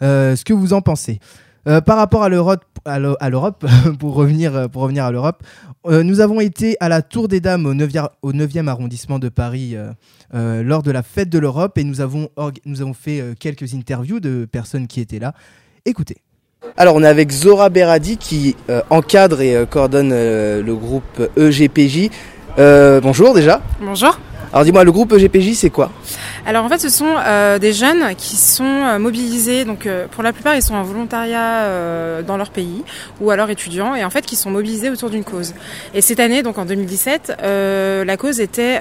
ce 0.00 0.44
que 0.44 0.52
vous 0.52 0.72
en 0.72 0.80
pensez. 0.80 1.20
par 1.64 1.96
rapport 1.96 2.24
à 2.24 2.28
l'Europe, 2.28 2.64
à 2.84 2.98
l'Europe 3.30 3.64
pour 4.00 4.14
revenir 4.14 4.68
pour 4.68 4.82
revenir 4.82 5.04
à 5.04 5.12
l'Europe, 5.12 5.44
nous 5.88 6.20
avons 6.20 6.40
été 6.40 6.76
à 6.80 6.88
la 6.88 7.02
Tour 7.02 7.28
des 7.28 7.40
Dames 7.40 7.66
au 7.66 7.74
9e, 7.74 8.08
au 8.22 8.32
9e 8.32 8.68
arrondissement 8.68 9.18
de 9.18 9.28
Paris 9.28 9.76
euh, 10.34 10.62
lors 10.62 10.82
de 10.82 10.90
la 10.90 11.02
fête 11.02 11.30
de 11.30 11.38
l'Europe 11.38 11.78
et 11.78 11.84
nous 11.84 12.02
avons, 12.02 12.28
nous 12.66 12.82
avons 12.82 12.92
fait 12.92 13.20
euh, 13.20 13.32
quelques 13.38 13.72
interviews 13.74 14.20
de 14.20 14.46
personnes 14.50 14.86
qui 14.86 15.00
étaient 15.00 15.18
là. 15.18 15.32
Écoutez. 15.86 16.18
Alors 16.76 16.96
on 16.96 17.02
est 17.02 17.06
avec 17.06 17.30
Zora 17.30 17.70
Beradi 17.70 18.18
qui 18.18 18.54
euh, 18.68 18.82
encadre 18.90 19.40
et 19.40 19.64
coordonne 19.70 20.10
le 20.10 20.74
groupe 20.74 21.30
EGPJ. 21.36 22.10
bonjour 23.02 23.32
déjà. 23.32 23.62
Bonjour. 23.80 24.18
Alors 24.52 24.64
dis-moi, 24.64 24.82
le 24.82 24.92
groupe 24.92 25.12
EGPJ, 25.12 25.52
c'est 25.52 25.68
quoi 25.68 25.90
Alors 26.46 26.64
en 26.64 26.68
fait, 26.70 26.78
ce 26.78 26.88
sont 26.88 27.16
euh, 27.18 27.58
des 27.58 27.74
jeunes 27.74 28.14
qui 28.16 28.36
sont 28.36 28.64
euh, 28.64 28.98
mobilisés. 28.98 29.66
Donc 29.66 29.86
euh, 29.86 30.06
pour 30.10 30.22
la 30.22 30.32
plupart, 30.32 30.54
ils 30.54 30.62
sont 30.62 30.74
en 30.74 30.82
volontariat 30.82 32.22
dans 32.26 32.36
leur 32.36 32.50
pays 32.50 32.82
ou 33.20 33.30
alors 33.30 33.50
étudiants, 33.50 33.94
et 33.94 34.04
en 34.04 34.10
fait, 34.10 34.24
qui 34.24 34.36
sont 34.36 34.50
mobilisés 34.50 34.88
autour 34.90 35.10
d'une 35.10 35.24
cause. 35.24 35.54
Et 35.94 36.00
cette 36.00 36.20
année, 36.20 36.42
donc 36.42 36.58
en 36.58 36.64
2017, 36.64 37.36
la 37.42 38.16
cause 38.16 38.40
était 38.40 38.80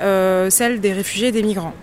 celle 0.50 0.80
des 0.80 0.94
réfugiés 0.94 1.30
et 1.30 1.32
des 1.32 1.44
migrants. 1.44 1.74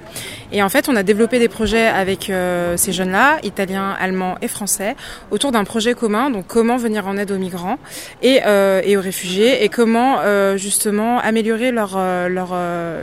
Et 0.53 0.63
en 0.63 0.69
fait, 0.69 0.89
on 0.89 0.97
a 0.97 1.03
développé 1.03 1.39
des 1.39 1.49
projets 1.49 1.87
avec 1.87 2.31
euh, 2.31 2.77
ces 2.77 2.93
jeunes-là, 2.93 3.39
italiens, 3.43 3.95
allemands 3.99 4.37
et 4.43 4.49
français, 4.49 4.95
autour 5.31 5.53
d'un 5.53 5.65
projet 5.65 5.95
commun. 5.95 6.31
Donc, 6.31 6.47
comment 6.47 6.77
venir 6.77 7.07
en 7.07 7.17
aide 7.17 7.31
aux 7.31 7.39
migrants 7.39 7.79
et, 8.23 8.41
euh, 8.47 8.81
et 8.85 8.97
aux 8.97 9.01
réfugiés, 9.01 9.65
et 9.65 9.69
comment 9.69 10.19
euh, 10.21 10.57
justement 10.57 11.19
améliorer 11.19 11.73
leur 11.73 11.99
leur 12.29 12.55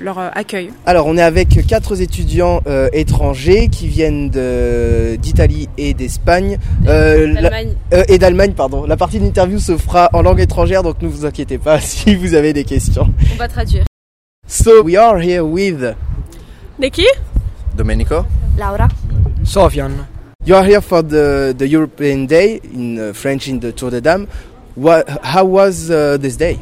leur 0.01 0.19
accueil. 0.19 0.71
Alors, 0.85 1.07
on 1.07 1.17
est 1.17 1.21
avec 1.21 1.65
quatre 1.67 2.01
étudiants 2.01 2.61
étrangers 2.93 3.67
qui 3.69 3.87
viennent 3.87 4.29
d'Italie 4.29 5.69
et 5.77 5.93
d'Espagne. 5.93 6.57
et 6.87 8.17
d'Allemagne, 8.17 8.53
pardon. 8.53 8.85
La 8.85 8.97
partie 8.97 9.19
de 9.19 9.25
l'interview 9.25 9.59
se 9.59 9.77
fera 9.77 10.09
en 10.13 10.21
langue 10.21 10.39
étrangère, 10.39 10.83
donc 10.83 11.01
ne 11.01 11.07
vous 11.07 11.25
inquiétez 11.25 11.57
pas 11.57 11.79
si 11.79 12.15
vous 12.15 12.33
avez 12.33 12.53
des 12.53 12.63
questions. 12.63 13.07
On 13.33 13.37
va 13.37 13.47
traduire. 13.47 13.83
So 14.47 14.83
we 14.83 14.97
are 14.97 15.17
here 15.21 15.45
with 15.45 15.95
Nikki 16.77 17.05
Domenico. 17.81 18.25
Laura. 18.57 18.87
Sofian. 19.41 20.05
You 20.45 20.55
are 20.55 20.63
here 20.63 20.81
for 20.81 21.01
the, 21.01 21.55
the 21.57 21.67
European 21.67 22.27
Day 22.27 22.59
in 22.63 22.99
uh, 22.99 23.13
French 23.13 23.47
in 23.47 23.59
the 23.59 23.71
Tour 23.71 23.89
de 23.89 24.01
Dames. 24.01 24.27
What, 24.75 25.09
how 25.23 25.45
was 25.45 25.89
uh, 25.89 26.17
this 26.17 26.35
day? 26.35 26.59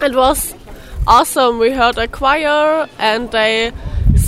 It 0.00 0.14
was 0.14 0.54
awesome. 1.06 1.58
We 1.58 1.72
heard 1.72 1.98
a 1.98 2.08
choir 2.08 2.88
and 2.98 3.30
they 3.30 3.72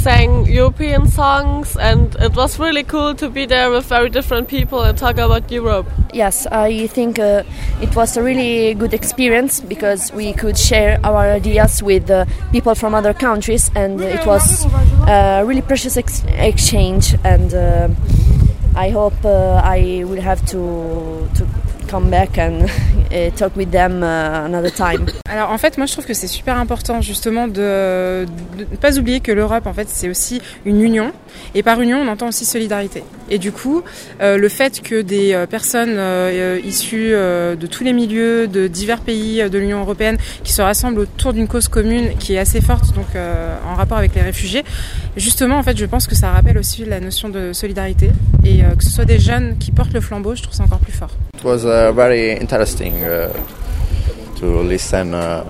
sang 0.07 0.47
European 0.47 1.09
songs, 1.09 1.77
and 1.77 2.15
it 2.21 2.37
was 2.37 2.61
really 2.61 2.85
cool 2.85 3.13
to 3.13 3.29
be 3.29 3.45
there 3.45 3.73
with 3.73 3.87
very 3.87 4.09
different 4.09 4.47
people 4.47 4.81
and 4.83 4.97
talk 4.97 5.19
about 5.19 5.51
Europe. 5.51 5.85
Yes, 6.13 6.47
I 6.47 6.87
think 6.87 7.19
uh, 7.19 7.43
it 7.83 7.97
was 7.97 8.17
a 8.17 8.23
really 8.23 8.75
good 8.75 8.95
experience 8.95 9.61
because 9.61 10.13
we 10.13 10.33
could 10.33 10.57
share 10.57 11.01
our 11.03 11.27
ideas 11.35 11.83
with 11.83 12.09
uh, 12.09 12.25
people 12.53 12.77
from 12.77 12.95
other 12.95 13.13
countries, 13.13 13.69
and 13.75 14.01
it 14.01 14.25
was 14.25 14.65
a 15.09 15.43
really 15.45 15.63
precious 15.63 15.97
ex 15.97 16.23
exchange. 16.39 17.17
And 17.25 17.53
uh, 17.53 17.89
I 18.77 18.91
hope 18.91 19.25
uh, 19.25 19.61
I 19.65 20.05
will 20.07 20.23
have 20.23 20.41
to 20.53 21.29
to 21.35 21.47
come 21.97 22.11
back 22.11 22.39
and 22.39 22.67
talk 23.37 23.57
with 23.57 23.71
them 23.71 24.03
uh, 24.03 24.45
another 24.45 24.71
time. 24.71 25.07
Alors 25.31 25.51
en 25.51 25.59
fait, 25.59 25.79
moi 25.79 25.87
je 25.87 25.93
trouve 25.93 26.05
que 26.05 26.15
c'est 26.15 26.27
super 26.27 26.59
important 26.59 27.01
justement 27.01 27.49
de 27.49 28.27
ne 28.59 28.77
pas 28.81 28.99
oublier 28.99 29.21
que 29.21 29.33
l'Europe 29.33 29.67
en 29.67 29.73
fait 29.73 29.89
c'est 29.89 30.09
aussi 30.09 30.43
une 30.65 30.83
union 30.83 31.13
et 31.55 31.63
par 31.63 31.81
union 31.81 31.99
on 31.99 32.09
entend 32.09 32.29
aussi 32.29 32.45
solidarité. 32.45 33.03
Et 33.31 33.39
du 33.39 33.51
coup, 33.51 33.83
euh, 34.21 34.37
le 34.37 34.49
fait 34.49 34.83
que 34.83 35.01
des 35.01 35.33
euh, 35.33 35.47
personnes 35.47 35.97
euh, 35.97 36.61
issues 36.65 37.11
de 37.11 37.67
tous 37.67 37.83
les 37.83 37.93
milieux, 37.93 38.47
de 38.47 38.67
divers 38.67 39.01
pays 39.01 39.49
de 39.49 39.59
l'Union 39.59 39.81
européenne 39.81 40.19
qui 40.45 40.53
se 40.53 40.63
rassemblent 40.63 41.01
autour 41.01 41.33
d'une 41.33 41.49
cause 41.49 41.69
commune 41.69 42.17
qui 42.19 42.35
est 42.35 42.39
assez 42.39 42.61
forte 42.61 42.95
donc 42.95 43.07
en 43.67 43.75
rapport 43.75 43.99
avec 43.99 44.15
les 44.15 44.23
réfugiés, 44.23 44.65
justement 45.17 45.57
en 45.57 45.63
fait 45.63 45.77
je 45.77 45.87
pense 45.87 46.07
que 46.07 46.15
ça 46.15 46.31
rappelle 46.31 46.59
aussi 46.59 46.85
la 46.85 47.01
notion 47.01 47.29
de 47.29 47.53
solidarité 47.53 48.11
et 48.45 48.63
que 48.77 48.85
ce 48.85 48.91
soit 48.91 49.05
des 49.05 49.19
jeunes 49.19 49.57
qui 49.59 49.73
portent 49.73 49.93
le 49.93 50.01
flambeau, 50.01 50.35
je 50.35 50.43
trouve 50.43 50.55
ça 50.55 50.65
encore 50.65 50.79
plus 50.79 50.93
fort. 50.93 51.11
Uh, 51.47 51.93
very 51.93 52.33
interesting 52.33 53.05
uh, 53.05 53.33
to 54.37 54.47
listen 54.63 55.15
uh, 55.15 55.45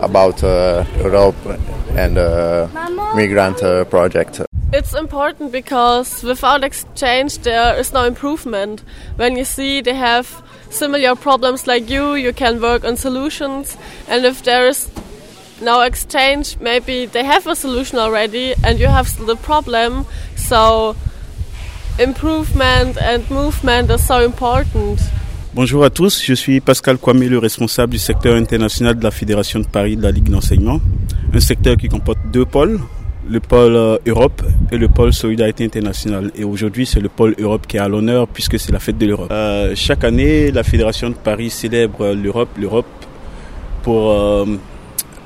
about 0.00 0.42
Europe 0.42 1.36
and 1.96 2.14
migrant 3.14 3.58
project. 3.90 4.42
It's 4.72 4.94
important 4.94 5.52
because 5.52 6.22
without 6.22 6.64
exchange 6.64 7.38
there 7.38 7.78
is 7.78 7.92
no 7.92 8.04
improvement. 8.04 8.84
When 9.16 9.36
you 9.36 9.44
see 9.44 9.80
they 9.80 9.94
have 9.94 10.42
similar 10.70 11.16
problems 11.16 11.66
like 11.66 11.90
you, 11.90 12.14
you 12.14 12.32
can 12.32 12.60
work 12.60 12.84
on 12.84 12.96
solutions, 12.96 13.76
and 14.08 14.24
if 14.24 14.42
there 14.44 14.68
is 14.68 14.88
no 15.60 15.80
exchange, 15.80 16.56
maybe 16.60 17.06
they 17.06 17.24
have 17.24 17.46
a 17.46 17.56
solution 17.56 17.98
already 17.98 18.54
and 18.64 18.78
you 18.78 18.86
have 18.86 19.08
the 19.26 19.36
problem. 19.36 20.06
So 20.36 20.96
improvement 21.98 22.96
and 23.00 23.22
movement 23.30 23.90
is 23.90 24.06
so 24.06 24.14
important. 24.14 24.98
Bonjour 25.54 25.84
à 25.84 25.90
tous, 25.90 26.22
je 26.24 26.32
suis 26.32 26.60
Pascal 26.60 26.96
Kwame, 26.96 27.28
le 27.28 27.38
responsable 27.38 27.92
du 27.92 27.98
secteur 27.98 28.36
international 28.36 28.98
de 28.98 29.04
la 29.04 29.10
Fédération 29.10 29.60
de 29.60 29.66
Paris 29.66 29.96
de 29.96 30.02
la 30.02 30.10
Ligue 30.10 30.30
d'enseignement. 30.30 30.80
Un 31.34 31.40
secteur 31.40 31.76
qui 31.76 31.88
comporte 31.88 32.18
deux 32.32 32.46
pôles, 32.46 32.80
le 33.28 33.40
pôle 33.40 33.76
euh, 33.76 33.98
Europe 34.06 34.42
et 34.70 34.78
le 34.78 34.88
pôle 34.88 35.12
Solidarité 35.12 35.64
internationale. 35.64 36.30
Et 36.34 36.44
aujourd'hui, 36.44 36.86
c'est 36.86 37.00
le 37.00 37.10
pôle 37.10 37.34
Europe 37.38 37.66
qui 37.66 37.76
est 37.76 37.80
à 37.80 37.88
l'honneur 37.88 38.28
puisque 38.28 38.58
c'est 38.58 38.72
la 38.72 38.78
fête 38.78 38.96
de 38.96 39.06
l'Europe. 39.06 39.28
Euh, 39.30 39.74
chaque 39.74 40.04
année, 40.04 40.50
la 40.50 40.62
Fédération 40.62 41.10
de 41.10 41.14
Paris 41.14 41.50
célèbre 41.50 42.14
l'Europe, 42.14 42.48
l'Europe 42.58 42.86
pour 43.82 44.10
euh, 44.10 44.46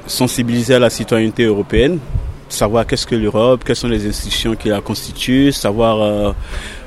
sensibiliser 0.09 0.75
à 0.75 0.79
la 0.81 0.91
citoyenneté 0.91 1.45
européenne, 1.45 2.01
savoir 2.49 2.87
qu'est-ce 2.87 3.07
que 3.07 3.15
l'Europe, 3.15 3.63
quelles 3.65 3.77
sont 3.77 3.89
les 3.89 4.07
institutions 4.07 4.55
qui 4.55 4.69
la 4.69 4.81
constituent, 4.81 5.53
savoir 5.53 6.01
euh, 6.01 6.33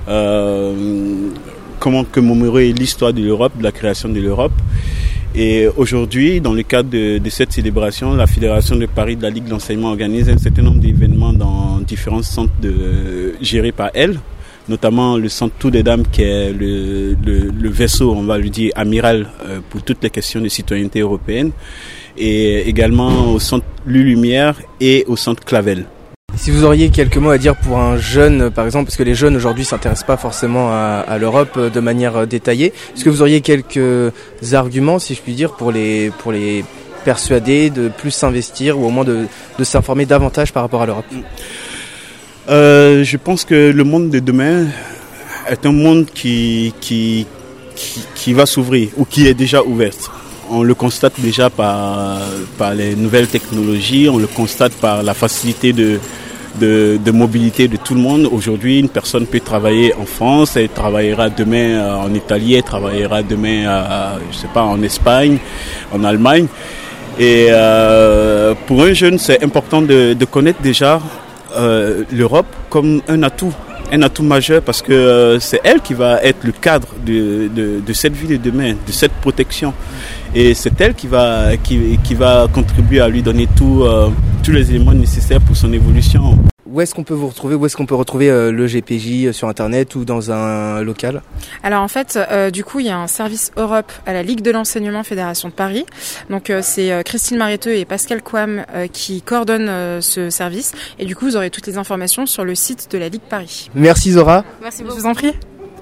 euh, 0.07 1.29
comment 1.79 2.03
commémorer 2.03 2.71
l'histoire 2.73 3.13
de 3.13 3.21
l'Europe, 3.21 3.57
de 3.57 3.63
la 3.63 3.71
création 3.71 4.09
de 4.09 4.19
l'Europe. 4.19 4.53
Et 5.35 5.67
aujourd'hui, 5.77 6.41
dans 6.41 6.53
le 6.53 6.63
cadre 6.63 6.89
de, 6.89 7.29
cette 7.29 7.53
célébration, 7.53 8.15
la 8.15 8.25
Fédération 8.25 8.75
de 8.75 8.87
Paris 8.87 9.15
de 9.15 9.21
la 9.21 9.29
Ligue 9.29 9.45
d'enseignement 9.45 9.89
organise 9.89 10.27
un 10.27 10.37
certain 10.37 10.63
nombre 10.63 10.79
d'événements 10.79 11.33
dans 11.33 11.79
différents 11.79 12.23
centres 12.23 12.59
de, 12.59 13.35
gérés 13.39 13.71
par 13.71 13.91
elle, 13.93 14.19
notamment 14.67 15.17
le 15.17 15.29
centre 15.29 15.53
Tout 15.59 15.69
des 15.69 15.83
Dames 15.83 16.03
qui 16.11 16.23
est 16.23 16.51
le, 16.51 17.15
le, 17.23 17.69
vaisseau, 17.69 18.11
on 18.11 18.23
va 18.23 18.39
le 18.39 18.49
dire, 18.49 18.71
amiral 18.75 19.29
euh, 19.45 19.59
pour 19.69 19.83
toutes 19.83 20.03
les 20.03 20.09
questions 20.09 20.41
de 20.41 20.49
citoyenneté 20.49 21.01
européenne, 21.01 21.51
et 22.17 22.67
également 22.67 23.31
au 23.31 23.39
centre 23.39 23.65
Lumière 23.85 24.55
et 24.79 25.05
au 25.07 25.15
centre 25.15 25.43
Clavel. 25.43 25.85
Si 26.35 26.51
vous 26.51 26.63
auriez 26.63 26.89
quelques 26.89 27.17
mots 27.17 27.31
à 27.31 27.37
dire 27.37 27.55
pour 27.55 27.79
un 27.79 27.97
jeune, 27.97 28.49
par 28.49 28.65
exemple, 28.65 28.85
parce 28.85 28.97
que 28.97 29.03
les 29.03 29.15
jeunes 29.15 29.35
aujourd'hui 29.35 29.65
s'intéressent 29.65 30.07
pas 30.07 30.15
forcément 30.15 30.69
à, 30.71 31.17
l'Europe 31.19 31.53
euh, 31.57 31.69
de 31.69 31.79
manière 31.79 32.15
euh, 32.15 32.25
détaillée, 32.25 32.67
est-ce 32.95 33.03
que 33.03 33.09
vous 33.09 33.21
auriez 33.21 33.41
quelques 33.41 34.13
arguments, 34.53 34.99
si 34.99 35.15
je 35.15 35.21
puis 35.21 35.33
dire, 35.33 35.53
pour 35.53 35.71
les, 35.71 36.11
pour 36.19 36.31
les 36.31 36.63
persuader 37.03 37.69
de 37.69 37.89
plus 37.89 38.11
s'investir 38.11 38.79
ou 38.79 38.85
au 38.85 38.89
moins 38.89 39.03
de, 39.03 39.25
de 39.57 39.63
s'informer 39.63 40.05
davantage 40.05 40.53
par 40.53 40.63
rapport 40.63 40.81
à 40.81 40.85
l'Europe? 40.85 41.05
Euh, 42.49 43.03
je 43.03 43.17
pense 43.17 43.43
que 43.43 43.71
le 43.71 43.83
monde 43.83 44.09
de 44.09 44.19
demain 44.19 44.67
est 45.49 45.65
un 45.65 45.71
monde 45.71 46.05
qui, 46.13 46.73
qui, 46.79 47.27
qui, 47.75 48.01
qui 48.15 48.33
va 48.33 48.45
s'ouvrir 48.45 48.89
ou 48.97 49.05
qui 49.05 49.27
est 49.27 49.33
déjà 49.33 49.61
ouvert. 49.63 49.93
On 50.51 50.63
le 50.63 50.73
constate 50.73 51.13
déjà 51.19 51.49
par, 51.49 52.17
par 52.57 52.73
les 52.73 52.95
nouvelles 52.95 53.27
technologies, 53.27 54.09
on 54.09 54.17
le 54.17 54.27
constate 54.27 54.73
par 54.73 55.03
la 55.03 55.13
facilité 55.13 55.73
de, 55.73 55.99
de, 56.59 57.11
mobilité 57.11 57.67
de 57.67 57.77
tout 57.77 57.93
le 57.93 58.01
monde. 58.01 58.27
Aujourd'hui, 58.31 58.79
une 58.79 58.89
personne 58.89 59.27
peut 59.27 59.39
travailler 59.39 59.93
en 59.95 60.05
France, 60.05 60.55
elle 60.55 60.69
travaillera 60.69 61.29
demain 61.29 61.77
euh, 61.77 61.95
en 61.95 62.13
Italie, 62.13 62.55
elle 62.55 62.63
travaillera 62.63 63.21
demain, 63.21 64.17
je 64.31 64.37
sais 64.37 64.47
pas, 64.53 64.63
en 64.63 64.81
Espagne, 64.81 65.37
en 65.93 66.03
Allemagne. 66.03 66.47
Et 67.19 67.47
euh, 67.49 68.53
pour 68.65 68.81
un 68.81 68.93
jeune, 68.93 69.17
c'est 69.17 69.43
important 69.43 69.81
de, 69.81 70.13
de 70.13 70.25
connaître 70.25 70.61
déjà 70.61 71.01
euh, 71.55 72.03
l'Europe 72.11 72.47
comme 72.69 73.01
un 73.07 73.23
atout, 73.23 73.53
un 73.91 74.01
atout 74.03 74.23
majeur 74.23 74.61
parce 74.61 74.81
que 74.81 75.37
c'est 75.41 75.59
elle 75.63 75.81
qui 75.81 75.93
va 75.93 76.23
être 76.23 76.43
le 76.43 76.53
cadre 76.53 76.87
de, 77.05 77.49
de, 77.53 77.81
de 77.85 77.93
cette 77.93 78.13
vie 78.13 78.27
de 78.27 78.37
demain, 78.37 78.73
de 78.73 78.91
cette 78.91 79.13
protection. 79.13 79.73
Et 80.35 80.53
c'est 80.53 80.79
elle 80.81 80.93
qui 80.93 81.07
va, 81.07 81.57
qui, 81.57 81.97
qui 82.03 82.15
va 82.15 82.47
contribuer 82.53 82.99
à 82.99 83.07
lui 83.07 83.21
donner 83.21 83.47
tout, 83.55 83.83
euh, 83.83 84.09
tous 84.43 84.51
les 84.51 84.69
éléments 84.69 84.93
nécessaires 84.93 85.41
pour 85.41 85.55
son 85.55 85.73
évolution. 85.73 86.37
Où 86.71 86.81
est-ce 86.81 86.93
qu'on 86.93 87.03
peut 87.03 87.15
vous 87.15 87.27
retrouver 87.27 87.55
Où 87.55 87.65
est-ce 87.65 87.75
qu'on 87.75 87.87
peut 87.87 87.95
retrouver 87.95 88.29
euh, 88.29 88.51
le 88.51 88.67
GPJ 88.67 89.25
euh, 89.25 89.33
sur 89.33 89.47
Internet 89.47 89.95
ou 89.95 90.05
dans 90.05 90.31
un 90.31 90.83
local? 90.83 91.23
Alors 91.63 91.81
en 91.81 91.87
fait, 91.87 92.19
euh, 92.31 92.51
du 92.51 92.63
coup, 92.63 92.79
il 92.79 92.85
y 92.85 92.89
a 92.89 92.97
un 92.97 93.07
service 93.07 93.51
Europe 93.57 93.91
à 94.05 94.13
la 94.13 94.21
Ligue 94.21 94.41
de 94.41 94.51
l'enseignement 94.51 95.03
Fédération 95.03 95.49
de 95.49 95.53
Paris. 95.53 95.85
Donc 96.29 96.51
euh, 96.51 96.59
c'est 96.61 96.91
euh, 96.91 97.01
Christine 97.01 97.37
Maréteux 97.37 97.73
et 97.73 97.85
Pascal 97.85 98.21
Quam 98.21 98.65
euh, 98.75 98.85
qui 98.85 99.23
coordonnent 99.23 99.67
euh, 99.67 99.99
ce 100.01 100.29
service. 100.29 100.73
Et 100.99 101.05
du 101.05 101.15
coup, 101.15 101.25
vous 101.25 101.35
aurez 101.35 101.49
toutes 101.49 101.65
les 101.65 101.79
informations 101.79 102.27
sur 102.27 102.45
le 102.45 102.53
site 102.53 102.91
de 102.91 102.99
la 102.99 103.09
Ligue 103.09 103.21
Paris. 103.27 103.71
Merci 103.73 104.11
Zora. 104.11 104.45
Merci 104.61 104.83
beaucoup. 104.83 104.95
Je 104.95 105.01
vous 105.01 105.07
en 105.07 105.15
prie. 105.15 105.33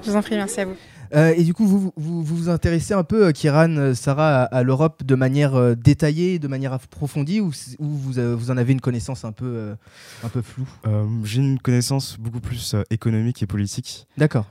Je 0.04 0.10
vous 0.10 0.16
en 0.16 0.22
prie, 0.22 0.36
merci 0.36 0.60
à 0.62 0.64
vous. 0.64 0.76
Euh, 1.14 1.32
et 1.36 1.42
du 1.44 1.54
coup, 1.54 1.66
vous 1.66 1.78
vous, 1.80 1.92
vous 1.96 2.22
vous 2.24 2.48
intéressez 2.48 2.94
un 2.94 3.04
peu, 3.04 3.26
euh, 3.26 3.32
Kiran, 3.32 3.70
euh, 3.76 3.94
Sarah, 3.94 4.42
à, 4.42 4.44
à 4.44 4.62
l'Europe 4.62 5.02
de 5.04 5.14
manière 5.14 5.76
détaillée, 5.76 6.38
de 6.38 6.48
manière 6.48 6.72
approfondie, 6.72 7.40
ou, 7.40 7.50
vous, 7.78 8.12
vous 8.36 8.50
en 8.50 8.56
avez 8.56 8.72
une 8.72 8.80
connaissance 8.80 9.24
un 9.24 9.32
peu, 9.32 9.74
un 10.24 10.28
peu 10.28 10.42
floue? 10.42 10.68
J'ai 11.24 11.40
une 11.40 11.58
connaissance 11.58 12.16
beaucoup 12.18 12.40
plus 12.40 12.74
économique 12.90 13.42
et 13.42 13.46
politique. 13.46 14.06
D'accord. 14.16 14.46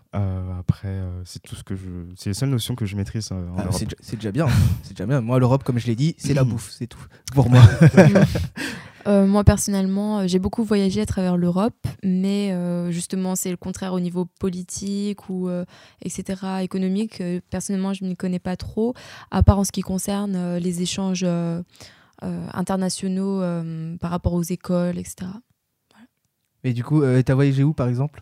Après, 0.60 0.96
c'est 1.26 1.42
tout 1.42 1.56
ce 1.56 1.64
que 1.64 1.76
je. 1.76 1.82
C'est 2.16 2.30
les 2.32 2.34
seules 2.34 2.50
notions 2.50 2.76
que 2.76 2.86
je 2.86 2.96
maîtrise 2.96 3.32
en 3.32 3.36
Ah, 3.58 3.62
Europe. 3.64 3.74
c'est 3.74 3.86
déjà- 3.86 3.96
c'est 4.02 4.16
déjà 4.16 4.32
bien. 4.32 4.48
c'est 4.84 4.92
déjà 4.96 5.06
bien. 5.06 5.22
Moi, 5.22 5.40
l'Europe, 5.40 5.64
comme 5.64 5.80
je 5.80 5.88
l'ai 5.88 5.96
dit, 5.96 6.16
c'est 6.18 6.34
la 6.34 6.44
bouffe, 6.46 6.72
c'est 6.78 6.88
tout. 6.88 7.06
Pour 7.34 7.50
moi. 7.50 7.62
Euh, 9.08 9.26
moi 9.26 9.44
personnellement, 9.44 10.20
euh, 10.20 10.28
j'ai 10.28 10.40
beaucoup 10.40 10.64
voyagé 10.64 11.02
à 11.02 11.06
travers 11.06 11.38
l'Europe, 11.38 11.88
mais 12.04 12.52
euh, 12.52 12.92
justement 12.92 13.36
c'est 13.36 13.50
le 13.50 13.58
contraire 13.58 13.94
au 13.94 14.02
niveau 14.02 14.26
politique 14.26 15.30
ou 15.30 15.50
etc. 16.02 16.42
économique. 16.62 17.24
Personnellement, 17.50 17.94
je 17.94 18.04
ne 18.04 18.16
connais 18.16 18.40
pas 18.40 18.58
trop, 18.58 18.94
à 19.32 19.44
part 19.44 19.60
en 19.60 19.64
ce 19.64 19.72
qui 19.72 19.82
concerne 19.82 20.58
les 20.58 20.82
échanges 20.82 21.26
internationaux 22.22 23.42
par 24.00 24.12
rapport 24.12 24.34
aux 24.34 24.44
écoles, 24.44 24.98
etc. 24.98 25.32
Et 26.64 26.74
du 26.74 26.84
coup, 26.84 27.02
t'as 27.26 27.34
voyagé 27.34 27.64
où, 27.64 27.74
par 27.74 27.88
exemple? 27.88 28.22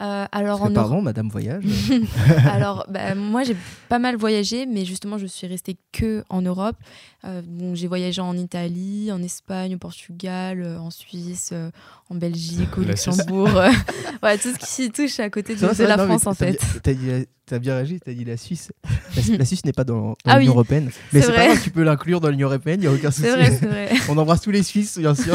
Euh, 0.00 0.26
alors 0.32 0.62
en 0.62 0.72
Pardon, 0.72 1.00
Madame 1.00 1.28
Voyage. 1.28 1.64
Alors, 2.46 2.84
bah, 2.88 3.14
moi, 3.14 3.44
j'ai 3.44 3.56
pas 3.88 4.00
mal 4.00 4.16
voyagé, 4.16 4.66
mais 4.66 4.84
justement, 4.84 5.18
je 5.18 5.26
suis 5.26 5.46
restée 5.46 5.76
que 5.92 6.24
en 6.28 6.42
Europe. 6.42 6.76
Euh, 7.24 7.42
donc, 7.42 7.76
j'ai 7.76 7.86
voyagé 7.86 8.20
en 8.20 8.36
Italie, 8.36 9.10
en 9.12 9.22
Espagne, 9.22 9.76
au 9.76 9.78
Portugal, 9.78 10.62
euh, 10.62 10.78
en 10.78 10.90
Suisse, 10.90 11.50
euh, 11.52 11.70
en 12.10 12.16
Belgique, 12.16 12.76
au. 12.76 12.80
Luxembourg. 12.80 13.48
ouais, 14.22 14.38
tout 14.38 14.52
ce 14.60 14.76
qui 14.76 14.90
touche 14.90 15.20
à 15.20 15.30
côté 15.30 15.54
de, 15.54 15.60
C'est 15.60 15.66
vrai, 15.66 15.72
de 15.74 15.76
c'est 15.76 15.84
vrai, 15.84 15.96
la 15.96 16.06
non, 16.06 16.18
France, 16.18 16.26
en 16.26 16.34
t'as 16.34 16.52
fait. 16.52 17.28
T'as 17.46 17.58
bien 17.58 17.74
réagi, 17.74 18.00
t'as 18.00 18.14
dit 18.14 18.24
la 18.24 18.38
Suisse. 18.38 18.72
La, 19.16 19.36
la 19.36 19.44
Suisse 19.44 19.66
n'est 19.66 19.74
pas 19.74 19.84
dans, 19.84 20.00
dans 20.00 20.16
Ah 20.24 20.38
l'Union 20.38 20.52
oui, 20.52 20.56
européenne. 20.56 20.90
Mais 21.12 21.20
c'est 21.20 21.32
pas 21.32 21.46
grave, 21.46 21.60
tu 21.62 21.70
peux 21.70 21.82
l'inclure 21.82 22.18
dans 22.20 22.30
l'Union 22.30 22.48
européenne, 22.48 22.80
il 22.80 22.88
n'y 22.88 22.94
a 22.94 22.96
aucun 22.96 23.10
souci. 23.10 23.28
C'est 23.28 23.36
vrai, 23.36 23.50
c'est 23.60 23.66
vrai. 23.66 23.90
On 24.08 24.16
embrasse 24.16 24.40
tous 24.40 24.50
les 24.50 24.62
Suisses, 24.62 24.98
bien 24.98 25.14
sûr. 25.14 25.34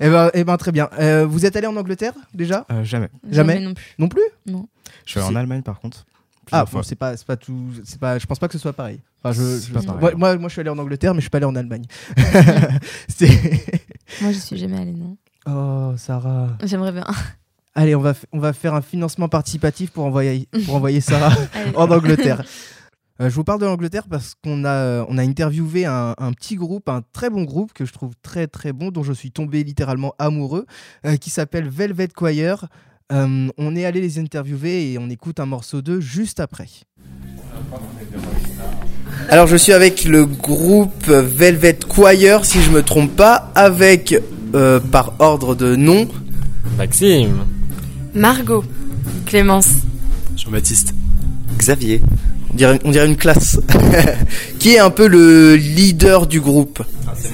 Eh 0.00 0.08
ben, 0.10 0.30
eh 0.34 0.44
ben, 0.44 0.56
très 0.56 0.72
bien. 0.72 0.88
Euh, 0.98 1.26
vous 1.26 1.46
êtes 1.46 1.56
allé 1.56 1.66
en 1.66 1.76
Angleterre 1.76 2.12
déjà? 2.34 2.66
Euh, 2.70 2.84
jamais. 2.84 3.08
Jamais 3.30 3.60
non 3.60 3.74
plus. 3.74 3.84
Non 3.98 4.08
plus? 4.08 4.22
Non. 4.46 4.68
Je 5.04 5.10
suis 5.12 5.20
allé 5.20 5.28
en 5.28 5.36
Allemagne 5.36 5.62
par 5.62 5.80
contre. 5.80 6.04
Ah, 6.52 6.64
bon, 6.70 6.82
c'est 6.82 6.94
pas, 6.94 7.16
c'est 7.16 7.26
pas 7.26 7.36
tout. 7.36 7.70
C'est 7.84 7.98
pas. 7.98 8.18
Je 8.18 8.26
pense 8.26 8.38
pas 8.38 8.46
que 8.46 8.52
ce 8.52 8.58
soit 8.58 8.72
pareil. 8.72 9.00
Enfin, 9.22 9.32
je, 9.32 9.58
C'est 9.58 9.68
je- 9.68 9.72
pas 9.74 9.82
pareil, 9.82 10.00
moi, 10.00 10.12
moi, 10.14 10.36
moi, 10.36 10.48
je 10.48 10.52
suis 10.52 10.60
allé 10.60 10.70
en 10.70 10.78
Angleterre, 10.78 11.12
mais 11.12 11.18
je 11.20 11.22
suis 11.24 11.30
pas 11.30 11.38
allé 11.38 11.46
en 11.46 11.56
Allemagne. 11.56 11.84
Moi, 14.20 14.32
je 14.32 14.38
suis 14.38 14.56
jamais 14.56 14.78
allée, 14.78 14.92
non. 14.92 15.16
oh, 15.48 15.94
Sarah. 15.96 16.56
J'aimerais 16.62 16.92
bien. 16.92 17.04
Allez, 17.74 17.94
on 17.94 18.00
va, 18.00 18.14
on 18.32 18.38
va 18.38 18.52
faire 18.52 18.74
un 18.74 18.80
financement 18.82 19.28
participatif 19.28 19.90
pour 19.90 20.04
envoyer, 20.04 20.48
pour 20.64 20.74
envoyer 20.76 21.00
Sarah 21.00 21.34
en 21.74 21.90
Angleterre. 21.90 22.44
Euh, 23.20 23.30
je 23.30 23.34
vous 23.34 23.44
parle 23.44 23.60
de 23.60 23.66
l'Angleterre 23.66 24.06
parce 24.10 24.34
qu'on 24.42 24.64
a, 24.64 25.04
on 25.08 25.16
a 25.16 25.22
interviewé 25.22 25.86
un, 25.86 26.14
un 26.18 26.32
petit 26.32 26.56
groupe, 26.56 26.88
un 26.88 27.02
très 27.12 27.30
bon 27.30 27.44
groupe 27.44 27.72
que 27.72 27.84
je 27.86 27.92
trouve 27.92 28.12
très 28.22 28.46
très 28.46 28.72
bon, 28.72 28.90
dont 28.90 29.02
je 29.02 29.12
suis 29.12 29.30
tombé 29.30 29.64
littéralement 29.64 30.14
amoureux, 30.18 30.66
euh, 31.06 31.16
qui 31.16 31.30
s'appelle 31.30 31.68
Velvet 31.68 32.08
Choir. 32.08 32.68
Euh, 33.12 33.48
on 33.56 33.76
est 33.76 33.84
allé 33.84 34.00
les 34.00 34.18
interviewer 34.18 34.92
et 34.92 34.98
on 34.98 35.08
écoute 35.08 35.40
un 35.40 35.46
morceau 35.46 35.80
d'eux 35.80 36.00
juste 36.00 36.40
après. 36.40 36.68
Alors 39.28 39.46
je 39.46 39.56
suis 39.56 39.72
avec 39.72 40.04
le 40.04 40.26
groupe 40.26 41.06
Velvet 41.06 41.78
Choir, 41.88 42.44
si 42.44 42.60
je 42.60 42.70
me 42.70 42.82
trompe 42.82 43.14
pas, 43.16 43.50
avec 43.54 44.20
euh, 44.54 44.78
par 44.80 45.14
ordre 45.20 45.54
de 45.54 45.74
nom 45.74 46.08
Maxime. 46.76 47.46
Margot. 48.14 48.64
Clémence. 49.24 49.68
Jean-Baptiste. 50.36 50.94
Xavier. 51.56 52.02
On 52.56 52.58
dirait, 52.58 52.78
on 52.84 52.90
dirait 52.90 53.06
une 53.06 53.16
classe, 53.16 53.60
qui 54.58 54.74
est 54.74 54.78
un 54.78 54.88
peu 54.88 55.08
le 55.08 55.56
leader 55.56 56.26
du 56.26 56.40
groupe. 56.40 56.82
Maxime. 57.04 57.32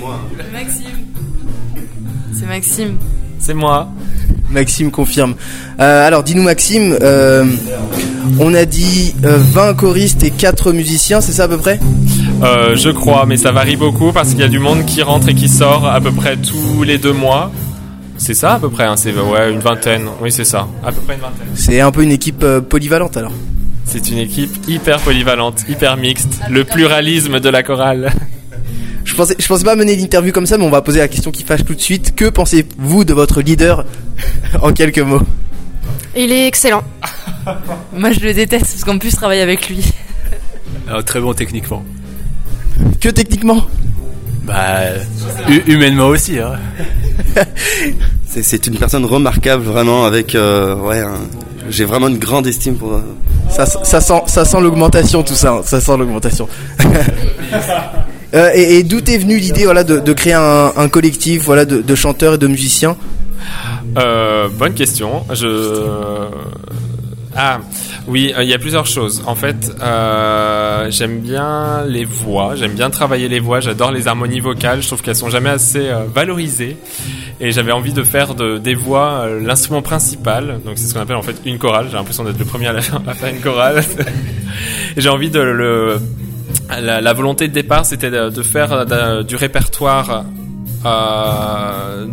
C'est 2.37 2.47
Maxime. 2.47 2.99
C'est 3.39 3.55
moi. 3.55 3.89
Maxime 4.51 4.91
confirme. 4.91 5.35
Euh, 5.79 6.07
alors 6.07 6.25
dis-nous 6.25 6.43
Maxime, 6.43 6.97
euh, 7.01 7.47
on 8.41 8.53
a 8.53 8.65
dit 8.65 9.15
euh, 9.25 9.39
20 9.39 9.75
choristes 9.75 10.25
et 10.25 10.31
4 10.31 10.73
musiciens, 10.73 11.21
c'est 11.21 11.33
ça 11.33 11.45
à 11.45 11.49
peu 11.49 11.59
près? 11.59 11.79
Euh, 12.43 12.75
je 12.75 12.91
crois, 12.91 13.25
mais 13.25 13.37
ça 13.37 13.53
varie 13.53 13.77
beaucoup 13.77 14.11
parce 14.11 14.31
qu'il 14.31 14.41
y 14.41 14.45
a 14.45 14.49
du 14.49 14.59
monde 14.59 14.85
qui 14.85 15.03
rentre 15.03 15.29
et 15.29 15.35
qui 15.35 15.49
sort 15.49 15.87
à 15.87 16.01
peu 16.01 16.11
près 16.11 16.37
tous 16.37 16.83
les 16.83 16.99
deux 16.99 17.13
mois. 17.13 17.53
C'est 18.17 18.35
ça 18.35 18.55
à 18.55 18.59
peu 18.59 18.71
près, 18.71 18.85
hein, 18.85 18.97
c'est 18.97 19.13
ouais, 19.13 19.53
une 19.53 19.61
vingtaine. 19.61 20.09
Oui, 20.21 20.33
c'est 20.33 20.45
ça. 20.45 20.67
À 20.85 20.91
peu 20.91 21.01
près 21.01 21.15
une 21.15 21.21
vingtaine. 21.21 21.47
C'est 21.55 21.81
un 21.81 21.93
peu 21.93 22.03
une 22.03 22.13
équipe 22.13 22.43
euh, 22.43 22.61
polyvalente 22.61 23.17
alors. 23.17 23.33
C'est 23.93 24.09
une 24.11 24.19
équipe 24.19 24.51
hyper 24.69 24.99
polyvalente, 25.01 25.65
hyper 25.69 25.99
mixte. 25.99 26.41
Le 26.49 26.65
pluralisme 26.65 27.41
de 27.41 27.49
la 27.51 27.63
chorale. 27.63 28.11
Je 29.05 29.15
pensais, 29.15 29.35
je 29.39 29.47
pensais 29.47 29.65
pas 29.65 29.75
mener 29.77 29.95
l'interview 29.97 30.33
comme 30.33 30.47
ça, 30.47 30.57
mais 30.57 30.65
on 30.65 30.71
va 30.71 30.81
poser 30.81 31.01
la 31.01 31.09
question 31.09 31.31
qui 31.33 31.43
fâche 31.43 31.65
tout 31.65 31.75
de 31.75 31.81
suite. 31.81 32.15
Que 32.15 32.27
pensez-vous 32.31 33.05
de 33.05 33.13
votre 33.13 33.43
leader 33.43 33.85
en 34.63 34.73
quelques 34.73 35.01
mots? 35.01 35.21
Il 36.17 36.33
est 36.33 36.47
excellent. 36.47 36.83
Moi, 37.93 38.13
je 38.13 38.21
le 38.21 38.33
déteste 38.33 38.67
parce 38.73 38.85
qu'en 38.85 38.97
plus, 38.99 39.11
je 39.11 39.17
travaille 39.17 39.41
avec 39.41 39.69
lui. 39.69 39.85
très 41.05 41.21
bon 41.21 41.35
techniquement. 41.35 41.85
Que 43.01 43.09
techniquement? 43.11 43.67
Bah, 44.45 44.83
humainement 45.67 46.07
aussi. 46.07 46.39
Hein. 46.39 46.55
C'est- 48.27 48.43
C'est 48.45 48.67
une 48.69 48.77
personne 48.79 49.05
remarquable, 49.05 49.65
vraiment, 49.65 50.05
avec. 50.07 50.35
euh, 50.37 50.75
ouais, 50.77 51.01
un- 51.01 51.21
j'ai 51.71 51.85
vraiment 51.85 52.09
une 52.09 52.19
grande 52.19 52.47
estime 52.47 52.77
pour. 52.77 52.95
euh, 52.95 53.01
ça, 53.51 53.67
ça 53.67 54.01
sent, 54.01 54.23
ça 54.27 54.45
sent 54.45 54.61
l'augmentation 54.61 55.23
tout 55.23 55.35
ça, 55.35 55.51
hein, 55.53 55.61
ça 55.65 55.81
sent 55.81 55.97
l'augmentation. 55.97 56.49
Euh, 58.35 58.49
et 58.55 58.79
et 58.79 58.83
d'où 58.83 58.97
est 59.01 59.19
venue 59.19 59.37
l'idée 59.37 59.65
voilà, 59.65 59.85
de, 59.85 59.99
de 59.99 60.13
créer 60.15 60.33
un, 60.33 60.73
un 60.75 60.89
collectif 60.89 61.43
voilà, 61.45 61.67
de, 61.67 61.83
de 61.83 61.95
chanteurs 61.95 62.33
et 62.33 62.39
de 62.39 62.47
musiciens? 62.47 62.97
Euh, 63.99 64.49
bonne 64.59 64.73
question. 64.73 65.25
Je 65.35 66.29
ah 67.35 67.61
oui, 68.07 68.33
euh, 68.37 68.43
il 68.43 68.49
y 68.49 68.55
a 68.55 68.59
plusieurs 68.59 68.87
choses. 68.87 69.23
En 69.27 69.35
fait, 69.35 69.73
euh, 69.81 70.91
j'aime 70.91 71.21
bien 71.21 71.85
les 71.87 72.05
voix, 72.05 72.55
j'aime 72.57 72.73
bien 72.73 72.91
travailler 72.91 73.29
les 73.29 73.41
voix, 73.41 73.61
j'adore 73.61 73.91
les 73.91 74.07
harmonies 74.07 74.41
vocales. 74.41 74.83
Je 74.83 74.87
trouve 74.87 75.03
qu'elles 75.03 75.17
sont 75.17 75.31
jamais 75.31 75.51
assez 75.51 75.89
euh, 75.89 76.05
valorisées. 76.13 76.77
Et 77.41 77.51
j'avais 77.51 77.73
envie 77.73 77.93
de 77.93 78.03
faire 78.03 78.35
de, 78.35 78.59
des 78.59 78.75
voix 78.75 79.27
l'instrument 79.41 79.83
principal. 79.83 80.61
Donc 80.65 80.75
c'est 80.77 80.87
ce 80.87 80.95
qu'on 80.95 81.01
appelle 81.01 81.17
en 81.17 81.23
fait 81.23 81.37
une 81.45 81.59
chorale. 81.59 81.87
J'ai 81.91 81.97
l'impression 81.97 82.25
d'être 82.25 82.39
le 82.39 82.45
premier 82.45 82.69
à, 82.69 82.81
faire 82.81 83.35
une 83.35 83.41
chorale. 83.41 83.83
j'ai 84.97 85.09
envie 85.09 85.31
de 85.31 85.41
le 85.41 86.01
la, 86.81 87.13
volonté 87.13 87.49
de 87.49 87.53
départ, 87.53 87.85
c'était 87.85 88.11
de, 88.11 88.43
faire 88.43 88.87
du 89.25 89.37
répertoire 89.37 90.25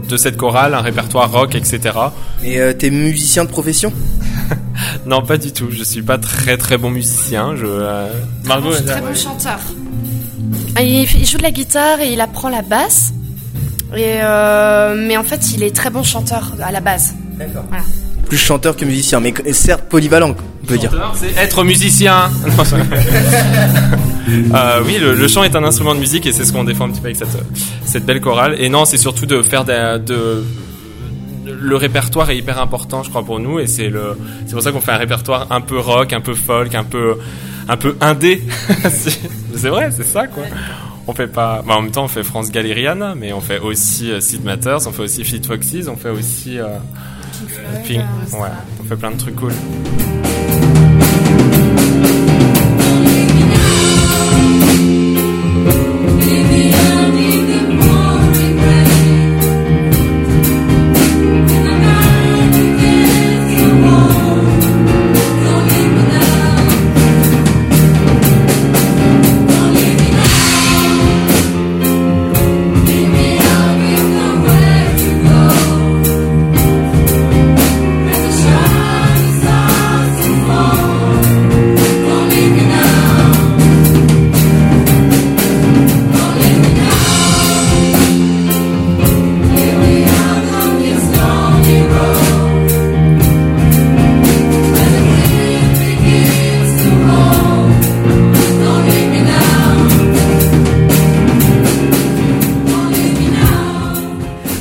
de 0.10 0.17
cette 0.17 0.38
chorale, 0.38 0.73
un 0.73 0.82
répertoire 0.82 1.32
rock, 1.32 1.55
etc. 1.55 1.79
Et 2.43 2.60
euh, 2.60 2.73
t'es 2.73 2.89
musicien 2.89 3.45
de 3.45 3.49
profession? 3.49 3.93
Non, 5.05 5.21
pas 5.21 5.38
du 5.38 5.51
tout. 5.51 5.67
Je 5.71 5.83
suis 5.83 6.01
pas 6.01 6.17
très 6.17 6.57
très 6.57 6.77
bon 6.77 6.89
musicien. 6.89 7.55
Je 7.55 7.65
euh, 7.65 8.07
Margot. 8.45 8.71
Très 8.71 9.01
bon 9.01 9.15
chanteur. 9.15 9.59
Ah, 10.75 10.81
Il, 10.83 11.03
il 11.03 11.25
joue 11.25 11.38
de 11.38 11.43
la 11.43 11.51
guitare 11.51 11.99
et 12.01 12.13
il 12.13 12.21
apprend 12.21 12.49
la 12.49 12.62
basse. 12.62 13.12
Et 13.95 14.19
euh, 14.21 14.95
mais 14.95 15.17
en 15.17 15.23
fait, 15.23 15.51
il 15.53 15.63
est 15.63 15.75
très 15.75 15.89
bon 15.89 16.03
chanteur 16.03 16.53
à 16.62 16.71
la 16.71 16.79
base. 16.79 17.13
D'accord. 17.38 17.65
Plus 18.27 18.38
chanteur 18.38 18.75
que 18.77 18.85
musicien, 18.85 19.19
mais 19.19 19.33
certes 19.53 19.85
polyvalent, 19.89 20.35
on 20.62 20.65
peut 20.65 20.77
dire. 20.77 20.91
C'est 21.15 21.35
être 21.35 21.63
musicien. 21.63 22.29
euh, 24.29 24.83
oui, 24.85 24.97
le, 24.99 25.15
le, 25.15 25.27
chant 25.27 25.43
est 25.43 25.55
un 25.55 25.63
instrument 25.63 25.95
de 25.95 25.99
musique 25.99 26.27
et 26.27 26.31
c'est 26.31 26.45
ce 26.45 26.53
qu'on 26.53 26.63
défend 26.63 26.85
un 26.85 26.91
petit 26.91 27.01
peu 27.01 27.07
avec 27.07 27.17
cette, 27.17 27.35
cette 27.85 28.05
belle 28.05 28.21
chorale. 28.21 28.55
Et 28.59 28.69
non, 28.69 28.85
c'est 28.85 28.97
surtout 28.97 29.25
de 29.25 29.41
faire 29.41 29.65
de, 29.65 29.97
de 29.97 30.43
le 31.60 31.76
répertoire 31.76 32.30
est 32.30 32.38
hyper 32.38 32.60
important, 32.62 33.04
je 33.04 33.10
crois, 33.10 33.24
pour 33.24 33.39
nous, 33.39 33.60
et 33.60 33.67
c'est 33.67 33.89
le, 33.89 34.17
c'est 34.45 34.54
pour 34.54 34.62
ça 34.62 34.72
qu'on 34.72 34.82
fait 34.82 34.91
un 34.91 34.98
répertoire 34.98 35.48
un 35.52 35.62
peu 35.62 35.78
rock, 35.80 36.13
un 36.13 36.22
peu 36.22 36.34
folk, 36.34 36.74
un 36.76 36.84
peu, 36.84 37.17
un 37.67 37.78
peu 37.78 37.95
indé. 38.02 38.43
c'est 38.89 39.69
vrai, 39.69 39.91
c'est 39.91 40.04
ça, 40.04 40.28
quoi. 40.28 40.43
On 41.08 41.13
fait 41.13 41.28
pas, 41.28 41.63
bah, 41.65 41.76
en 41.76 41.82
même 41.82 41.91
temps, 41.91 42.06
on 42.06 42.08
fait 42.08 42.24
France 42.24 42.52
Galériane, 42.52 43.15
mais 43.17 43.34
on 43.34 43.41
fait 43.41 43.60
aussi 43.60 44.12
euh, 44.12 44.19
Sid 44.19 44.43
Matters, 44.43 44.88
on 44.88 44.91
fait 44.91 45.04
aussi 45.04 45.24
Fleet 45.24 45.41
Foxes, 45.45 45.88
on 45.88 45.98
fait 45.98 46.10
aussi, 46.10 46.60
euh, 46.60 46.78
Pink, 47.86 48.04
ouais, 48.34 48.50
on 48.80 48.84
fait 48.84 48.95
plein 48.95 49.12
de 49.12 49.17
trucs 49.17 49.36
cool. 49.36 49.54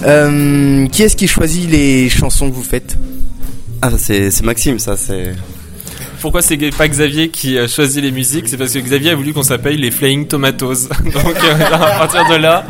Euh, 0.09 0.87
qui 0.89 1.03
est-ce 1.03 1.17
qui 1.17 1.29
choisit 1.29 1.71
les 1.71 2.09
chansons 2.09 2.49
que 2.49 2.55
vous 2.55 2.63
faites 2.63 2.97
Ah, 3.83 3.91
c'est 3.99 4.43
Maxime, 4.43 4.79
ça, 4.79 4.97
c'est. 4.97 5.35
Pourquoi 6.21 6.43
c'est 6.43 6.57
pas 6.77 6.89
Xavier 6.89 7.29
qui 7.29 7.57
euh, 7.57 7.69
choisit 7.69 8.03
les 8.03 8.11
musiques? 8.11 8.49
C'est 8.49 8.57
parce 8.57 8.73
que 8.73 8.81
Xavier 8.81 9.11
a 9.11 9.15
voulu 9.15 9.33
qu'on 9.33 9.45
s'appelle 9.45 9.77
les 9.77 9.93
Flying 9.93 10.27
Tomatoes. 10.27 10.89
Donc 11.05 11.37
euh, 11.45 11.65
à 11.73 11.99
partir 11.99 12.29
de 12.29 12.35
là, 12.37 12.65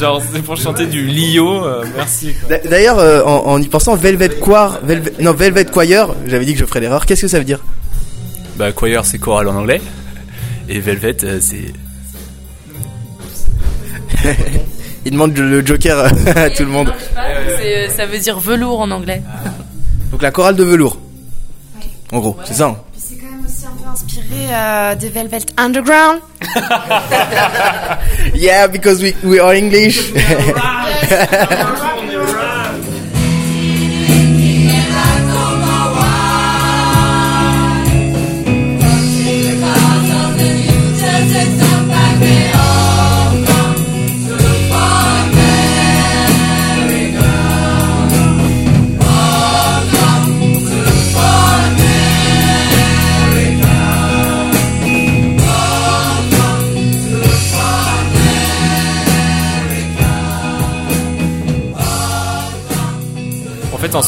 genre 0.00 0.20
c'est 0.32 0.42
pour 0.42 0.56
chanter 0.56 0.86
du 0.86 1.06
Lio. 1.06 1.64
Euh, 1.64 1.84
merci. 1.94 2.34
D'ailleurs, 2.68 2.98
en, 3.26 3.46
en, 3.46 3.62
y 3.62 3.68
pensant, 3.68 3.94
Velvet 3.94 4.40
Choir, 4.40 4.80
Velvet, 4.82 5.12
non 5.20 5.32
Velvet 5.34 5.66
Choir, 5.66 6.16
j'avais 6.26 6.44
dit 6.44 6.54
que 6.54 6.58
je 6.58 6.64
ferais 6.64 6.80
l'erreur. 6.80 7.06
Qu'est-ce 7.06 7.22
que 7.22 7.28
ça 7.28 7.38
veut 7.38 7.44
dire? 7.44 7.60
Bah 8.56 8.72
choir 8.72 9.06
c'est 9.06 9.18
chorale 9.18 9.48
en 9.48 9.56
anglais 9.56 9.80
et 10.68 10.78
Velvet 10.78 11.16
c'est 11.40 11.72
Il 15.04 15.12
demande 15.12 15.36
le 15.36 15.64
Joker 15.64 15.98
à 16.36 16.50
tout 16.56 16.64
le 16.64 16.70
monde. 16.70 16.92
Euh, 17.16 17.88
ça 17.88 18.06
veut 18.06 18.18
dire 18.18 18.38
velours 18.38 18.80
en 18.80 18.90
anglais. 18.90 19.22
Donc 20.10 20.22
la 20.22 20.30
chorale 20.30 20.56
de 20.56 20.64
velours. 20.64 20.98
En 22.12 22.20
gros, 22.20 22.36
c'est 22.44 22.54
ça. 22.54 22.66
Hein. 22.66 22.76
C'est 22.96 23.16
quand 23.16 23.30
même 23.30 23.44
aussi 23.44 23.64
un 23.66 23.70
peu 23.82 23.88
inspiré 23.90 24.46
euh, 24.52 24.94
des 24.94 25.08
Velvet 25.08 25.40
Underground. 25.56 26.20
yeah, 28.34 28.68
because 28.68 29.02
we, 29.02 29.14
we 29.24 29.40
are 29.40 29.54
English. 29.54 30.12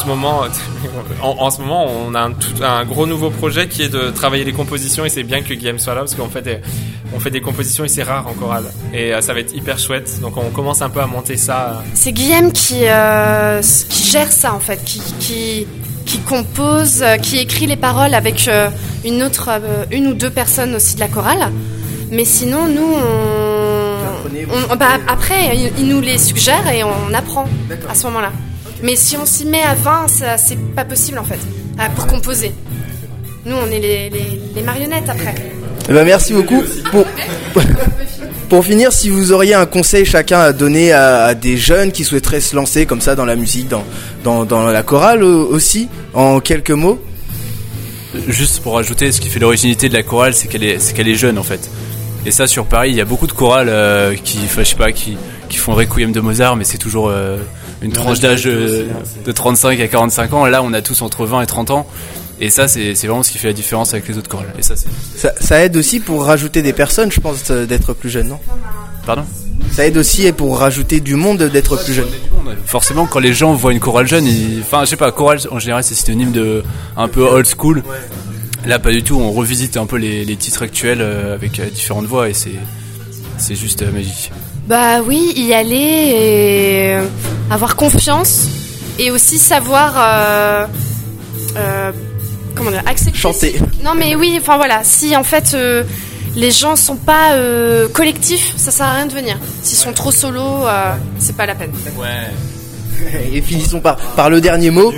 ce 0.05 0.09
moment, 0.09 0.43
en, 1.21 1.49
ce 1.49 1.61
moment, 1.61 1.85
on 1.85 2.13
a 2.13 2.21
un, 2.21 2.33
un, 2.61 2.85
gros 2.85 3.07
nouveau 3.07 3.29
projet 3.29 3.67
qui 3.67 3.81
est 3.81 3.89
de 3.89 4.11
travailler 4.11 4.43
les 4.43 4.53
compositions 4.53 5.05
et 5.05 5.09
c'est 5.09 5.23
bien 5.23 5.41
que 5.41 5.53
Guillaume 5.53 5.79
soit 5.79 5.95
là 5.95 6.01
parce 6.01 6.15
qu'on 6.15 6.29
fait 6.29 6.41
des, 6.41 6.59
on 7.13 7.19
fait 7.19 7.31
des 7.31 7.41
compositions 7.41 7.83
et 7.83 7.87
c'est 7.87 8.03
rare 8.03 8.27
en 8.27 8.33
chorale 8.33 8.65
et 8.93 9.13
euh, 9.13 9.21
ça 9.21 9.33
va 9.33 9.39
être 9.39 9.55
hyper 9.55 9.79
chouette. 9.79 10.19
Donc 10.21 10.37
on 10.37 10.49
commence 10.51 10.81
un 10.81 10.89
peu 10.89 10.99
à 10.99 11.07
monter 11.07 11.37
ça. 11.37 11.83
C'est 11.95 12.11
Guillaume 12.11 12.51
qui, 12.51 12.81
euh, 12.83 13.61
qui 13.89 14.03
gère 14.03 14.31
ça 14.31 14.53
en 14.53 14.59
fait, 14.59 14.83
qui, 14.85 15.01
qui, 15.19 15.67
qui 16.05 16.19
compose, 16.19 17.01
euh, 17.01 17.17
qui 17.17 17.39
écrit 17.39 17.65
les 17.65 17.77
paroles 17.77 18.13
avec 18.13 18.49
une 19.03 19.23
autre, 19.23 19.49
une 19.91 20.07
ou 20.07 20.13
deux 20.13 20.29
personnes 20.29 20.75
aussi 20.75 20.95
de 20.95 20.99
la 20.99 21.07
chorale. 21.07 21.51
Mais 22.11 22.25
sinon, 22.25 22.67
nous, 22.67 22.93
on, 24.69 24.75
bah, 24.75 24.99
après, 25.07 25.57
il, 25.79 25.87
nous 25.87 26.01
les 26.01 26.19
suggère 26.19 26.67
et 26.71 26.83
on 26.83 27.13
apprend 27.13 27.45
à 27.89 27.95
ce 27.95 28.05
moment-là. 28.05 28.31
Mais 28.83 28.95
si 28.95 29.17
on 29.17 29.25
s'y 29.25 29.45
met 29.45 29.61
à 29.61 29.75
20, 29.75 30.07
c'est 30.37 30.57
pas 30.75 30.85
possible 30.85 31.17
en 31.19 31.23
fait, 31.23 31.39
pour 31.95 32.07
composer. 32.07 32.51
Nous, 33.45 33.55
on 33.55 33.67
est 33.69 33.79
les, 33.79 34.09
les, 34.55 34.61
marionnettes 34.63 35.07
après. 35.07 35.35
Eh 35.87 35.93
ben, 35.93 36.03
merci 36.03 36.33
beaucoup. 36.33 36.63
Pour, 36.91 37.05
pour 38.49 38.65
finir, 38.65 38.91
si 38.91 39.09
vous 39.09 39.31
auriez 39.31 39.53
un 39.53 39.67
conseil 39.67 40.03
chacun 40.03 40.39
à 40.39 40.51
donner 40.51 40.91
à, 40.91 41.35
des 41.35 41.55
jeunes 41.55 41.91
qui 41.91 42.03
souhaiteraient 42.03 42.41
se 42.41 42.55
lancer 42.55 42.87
comme 42.87 43.01
ça 43.01 43.13
dans 43.15 43.25
la 43.25 43.35
musique, 43.35 43.67
dans, 43.67 43.83
dans, 44.23 44.45
dans 44.45 44.65
la 44.65 44.81
chorale 44.81 45.23
aussi, 45.23 45.89
en 46.15 46.39
quelques 46.39 46.71
mots? 46.71 46.99
Juste 48.27 48.61
pour 48.61 48.79
ajouter, 48.79 49.11
ce 49.11 49.21
qui 49.21 49.29
fait 49.29 49.39
l'originalité 49.39 49.89
de 49.89 49.93
la 49.93 50.03
chorale, 50.03 50.33
c'est 50.33 50.47
qu'elle 50.47 50.63
est, 50.63 50.93
qu'elle 50.93 51.07
est 51.07 51.15
jeune 51.15 51.37
en 51.37 51.43
fait. 51.43 51.69
Et 52.25 52.31
ça, 52.31 52.47
sur 52.47 52.65
Paris, 52.65 52.89
il 52.89 52.95
y 52.95 53.01
a 53.01 53.05
beaucoup 53.05 53.27
de 53.27 53.33
chorales 53.33 53.69
euh, 53.69 54.15
qui, 54.15 54.39
je 54.57 54.63
sais 54.63 54.75
pas, 54.75 54.91
qui, 54.91 55.17
qui 55.49 55.57
font 55.57 55.75
Requiem 55.75 56.11
de 56.11 56.19
Mozart, 56.19 56.55
mais 56.55 56.63
c'est 56.63 56.79
toujours 56.79 57.09
euh, 57.09 57.37
une 57.85 57.91
tranche 57.91 58.19
d'âge 58.19 58.47
euh, 58.47 58.87
de 59.25 59.31
35 59.31 59.79
à 59.79 59.87
45 59.87 60.33
ans. 60.33 60.45
Là, 60.45 60.63
on 60.63 60.73
a 60.73 60.81
tous 60.81 61.01
entre 61.01 61.25
20 61.25 61.41
et 61.41 61.45
30 61.45 61.71
ans. 61.71 61.87
Et 62.41 62.49
ça, 62.49 62.67
c'est 62.67 62.93
vraiment 62.93 63.23
ce 63.23 63.31
qui 63.31 63.37
fait 63.37 63.47
la 63.47 63.53
différence 63.53 63.93
avec 63.93 64.07
les 64.07 64.17
autres 64.17 64.27
chorales. 64.27 64.53
Et 64.57 64.61
ça, 64.61 64.75
ça, 64.75 65.31
ça, 65.39 65.63
aide 65.63 65.77
aussi 65.77 66.01
pour 66.01 66.25
rajouter 66.25 66.61
des 66.61 66.73
personnes, 66.73 67.11
je 67.11 67.21
pense, 67.21 67.49
d'être 67.49 67.93
plus 67.93 68.09
jeune, 68.09 68.27
non? 68.27 68.39
Pardon? 69.05 69.23
Ça 69.71 69.85
aide 69.85 69.97
aussi 69.97 70.29
pour 70.33 70.59
rajouter 70.59 70.99
du 70.99 71.15
monde 71.15 71.43
d'être 71.43 71.81
plus 71.81 71.93
jeune. 71.93 72.09
Forcément, 72.65 73.05
quand 73.05 73.19
les 73.19 73.33
gens 73.33 73.53
voient 73.53 73.71
une 73.71 73.79
chorale 73.79 74.07
jeune, 74.07 74.25
enfin, 74.59 74.81
je 74.83 74.89
sais 74.89 74.97
pas, 74.97 75.11
chorale 75.11 75.39
en 75.49 75.59
général, 75.59 75.83
c'est 75.83 75.95
synonyme 75.95 76.31
de 76.31 76.63
un 76.97 77.07
peu 77.07 77.21
old 77.21 77.47
school. 77.47 77.83
Là, 78.65 78.79
pas 78.79 78.91
du 78.91 79.03
tout. 79.03 79.15
On 79.15 79.31
revisite 79.31 79.77
un 79.77 79.85
peu 79.85 79.97
les, 79.97 80.25
les 80.25 80.35
titres 80.35 80.63
actuels 80.63 81.01
euh, 81.01 81.35
avec 81.35 81.59
euh, 81.59 81.69
différentes 81.69 82.05
voix 82.05 82.29
et 82.29 82.33
c'est 82.33 82.55
c'est 83.37 83.55
juste 83.55 83.83
magique. 83.91 84.31
Bah 84.67 85.01
oui, 85.05 85.31
y 85.35 85.53
aller 85.53 85.75
et 85.75 86.97
avoir 87.51 87.75
confiance 87.75 88.47
et 88.97 89.11
aussi 89.11 89.37
savoir 89.37 89.93
euh, 89.97 90.67
euh, 91.57 91.91
comment 92.55 92.71
dire 92.71 92.81
accepter. 92.85 93.17
Chanter. 93.17 93.55
Non 93.83 93.93
mais 93.95 94.15
oui, 94.15 94.37
enfin 94.39 94.57
voilà, 94.57 94.83
si 94.83 95.15
en 95.15 95.23
fait 95.23 95.53
euh, 95.53 95.83
les 96.35 96.51
gens 96.51 96.75
sont 96.75 96.95
pas 96.95 97.33
euh, 97.33 97.87
collectifs, 97.89 98.53
ça 98.57 98.71
sert 98.71 98.87
à 98.87 98.93
rien 98.93 99.05
de 99.05 99.13
venir. 99.13 99.37
S'ils 99.61 99.77
sont 99.77 99.93
trop 99.93 100.11
solo, 100.11 100.41
euh, 100.41 100.95
c'est 101.19 101.35
pas 101.37 101.45
la 101.45 101.55
peine. 101.55 101.71
Ouais. 101.97 103.29
Et 103.33 103.41
finissons 103.41 103.79
par, 103.79 103.97
par 103.97 104.29
le 104.29 104.41
dernier 104.41 104.71
mot. 104.71 104.91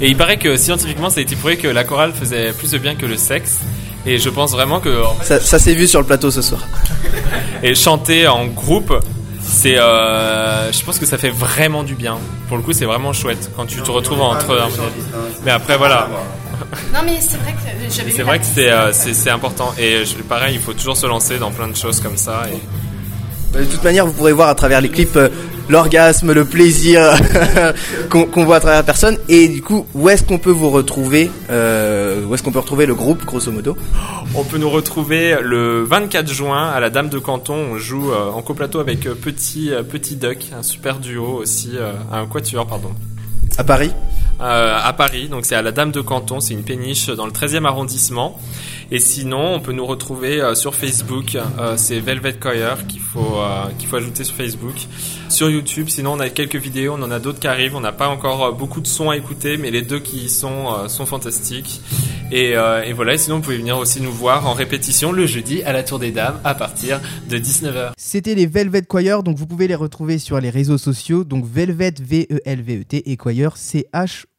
Et 0.00 0.08
il 0.08 0.16
paraît 0.16 0.38
que 0.38 0.56
scientifiquement, 0.56 1.10
ça 1.10 1.20
a 1.20 1.22
été 1.22 1.36
prouvé 1.36 1.56
que 1.56 1.68
la 1.68 1.84
chorale 1.84 2.12
faisait 2.12 2.52
plus 2.52 2.70
de 2.70 2.78
bien 2.78 2.94
que 2.94 3.06
le 3.06 3.16
sexe. 3.16 3.60
Et 4.06 4.18
je 4.18 4.28
pense 4.30 4.52
vraiment 4.52 4.80
que. 4.80 5.02
Ça, 5.22 5.40
ça 5.40 5.58
s'est 5.58 5.74
vu 5.74 5.86
sur 5.86 6.00
le 6.00 6.06
plateau 6.06 6.30
ce 6.30 6.42
soir. 6.42 6.66
et 7.62 7.74
chanter 7.74 8.26
en 8.26 8.46
groupe, 8.46 8.94
c'est. 9.42 9.78
Euh, 9.78 10.72
je 10.72 10.82
pense 10.84 10.98
que 10.98 11.06
ça 11.06 11.18
fait 11.18 11.30
vraiment 11.30 11.82
du 11.82 11.94
bien. 11.94 12.18
Pour 12.48 12.56
le 12.56 12.62
coup, 12.62 12.72
c'est 12.72 12.86
vraiment 12.86 13.12
chouette 13.12 13.50
quand 13.56 13.66
tu 13.66 13.80
te 13.80 13.90
retrouves 13.90 14.20
entre. 14.20 14.68
Mais 15.44 15.50
après, 15.50 15.76
voilà. 15.76 16.08
Non, 16.92 17.00
mais 17.04 17.18
c'est 17.20 17.38
vrai 17.38 17.52
que 17.52 17.92
j'avais 17.92 18.10
C'est 18.10 18.22
vrai 18.22 18.38
que 18.38 18.44
c'est, 18.44 18.70
euh, 18.70 18.92
c'est, 18.92 19.14
c'est 19.14 19.30
important. 19.30 19.74
Et 19.78 20.04
je, 20.04 20.14
pareil, 20.22 20.54
il 20.54 20.60
faut 20.60 20.72
toujours 20.72 20.96
se 20.96 21.06
lancer 21.06 21.38
dans 21.38 21.50
plein 21.50 21.68
de 21.68 21.76
choses 21.76 22.00
comme 22.00 22.16
ça. 22.16 22.42
Et... 22.52 23.58
De 23.58 23.64
toute 23.64 23.82
manière, 23.82 24.06
vous 24.06 24.12
pourrez 24.12 24.32
voir 24.32 24.48
à 24.48 24.54
travers 24.54 24.80
les 24.80 24.90
clips. 24.90 25.18
L'orgasme, 25.70 26.32
le 26.32 26.44
plaisir 26.44 27.12
qu'on 28.10 28.44
voit 28.44 28.56
à 28.56 28.60
travers 28.60 28.78
la 28.78 28.82
personne. 28.82 29.16
Et 29.28 29.46
du 29.46 29.62
coup, 29.62 29.86
où 29.94 30.08
est-ce 30.08 30.24
qu'on 30.24 30.38
peut 30.38 30.50
vous 30.50 30.68
retrouver 30.68 31.30
euh, 31.48 32.24
Où 32.24 32.34
est-ce 32.34 32.42
qu'on 32.42 32.50
peut 32.50 32.58
retrouver 32.58 32.86
le 32.86 32.94
groupe, 32.96 33.24
grosso 33.24 33.52
modo? 33.52 33.76
On 34.34 34.42
peut 34.42 34.58
nous 34.58 34.68
retrouver 34.68 35.36
le 35.40 35.84
24 35.84 36.28
juin 36.28 36.68
à 36.70 36.80
la 36.80 36.90
Dame 36.90 37.08
de 37.08 37.20
Canton. 37.20 37.54
On 37.72 37.78
joue 37.78 38.10
euh, 38.10 38.30
en 38.30 38.42
coplateau 38.42 38.80
avec 38.80 39.06
euh, 39.06 39.14
Petit, 39.14 39.70
Petit 39.88 40.16
Duck, 40.16 40.50
un 40.58 40.64
super 40.64 40.98
duo 40.98 41.38
aussi, 41.38 41.70
euh, 41.74 41.92
un 42.12 42.26
quatuor, 42.26 42.66
pardon. 42.66 42.90
À 43.56 43.62
Paris? 43.62 43.92
À 44.40 44.92
Paris, 44.92 45.28
donc 45.28 45.44
c'est 45.44 45.54
à 45.54 45.62
la 45.62 45.72
Dame 45.72 45.92
de 45.92 46.00
Canton, 46.00 46.40
c'est 46.40 46.54
une 46.54 46.64
péniche 46.64 47.08
dans 47.08 47.26
le 47.26 47.32
13e 47.32 47.64
arrondissement. 47.64 48.38
Et 48.92 48.98
sinon, 48.98 49.54
on 49.54 49.60
peut 49.60 49.72
nous 49.72 49.86
retrouver 49.86 50.40
euh, 50.40 50.54
sur 50.56 50.74
Facebook, 50.74 51.36
euh, 51.36 51.74
c'est 51.76 52.00
Velvet 52.00 52.34
Choir 52.40 52.86
qu'il 52.88 53.00
faut 53.00 53.36
euh, 53.38 53.66
qu'il 53.78 53.88
faut 53.88 53.96
ajouter 53.96 54.24
sur 54.24 54.34
Facebook. 54.34 54.74
Sur 55.28 55.48
YouTube, 55.48 55.88
sinon 55.88 56.14
on 56.14 56.20
a 56.20 56.28
quelques 56.28 56.56
vidéos, 56.56 56.96
on 56.98 57.02
en 57.02 57.10
a 57.12 57.20
d'autres 57.20 57.38
qui 57.38 57.46
arrivent. 57.46 57.76
On 57.76 57.80
n'a 57.80 57.92
pas 57.92 58.08
encore 58.08 58.44
euh, 58.44 58.52
beaucoup 58.52 58.80
de 58.80 58.88
sons 58.88 59.10
à 59.10 59.16
écouter, 59.16 59.56
mais 59.56 59.70
les 59.70 59.82
deux 59.82 60.00
qui 60.00 60.24
y 60.24 60.28
sont 60.28 60.72
euh, 60.72 60.88
sont 60.88 61.06
fantastiques. 61.06 61.80
Et, 62.32 62.56
euh, 62.56 62.82
et 62.82 62.92
voilà. 62.92 63.14
Et 63.14 63.18
sinon, 63.18 63.36
vous 63.36 63.42
pouvez 63.42 63.58
venir 63.58 63.78
aussi 63.78 64.00
nous 64.00 64.10
voir 64.10 64.48
en 64.48 64.54
répétition 64.54 65.12
le 65.12 65.26
jeudi 65.26 65.62
à 65.62 65.72
la 65.72 65.84
Tour 65.84 66.00
des 66.00 66.10
Dames 66.10 66.40
à 66.42 66.54
partir 66.54 67.00
de 67.28 67.38
19h. 67.38 67.92
C'était 67.96 68.34
les 68.34 68.46
Velvet 68.46 68.82
Choir, 68.82 69.22
donc 69.22 69.36
vous 69.36 69.46
pouvez 69.46 69.68
les 69.68 69.76
retrouver 69.76 70.18
sur 70.18 70.40
les 70.40 70.50
réseaux 70.50 70.78
sociaux, 70.78 71.22
donc 71.22 71.44
Velvet 71.46 71.94
V-E-L-V-E-T 72.00 73.10
et 73.10 73.16
Choir 73.16 73.56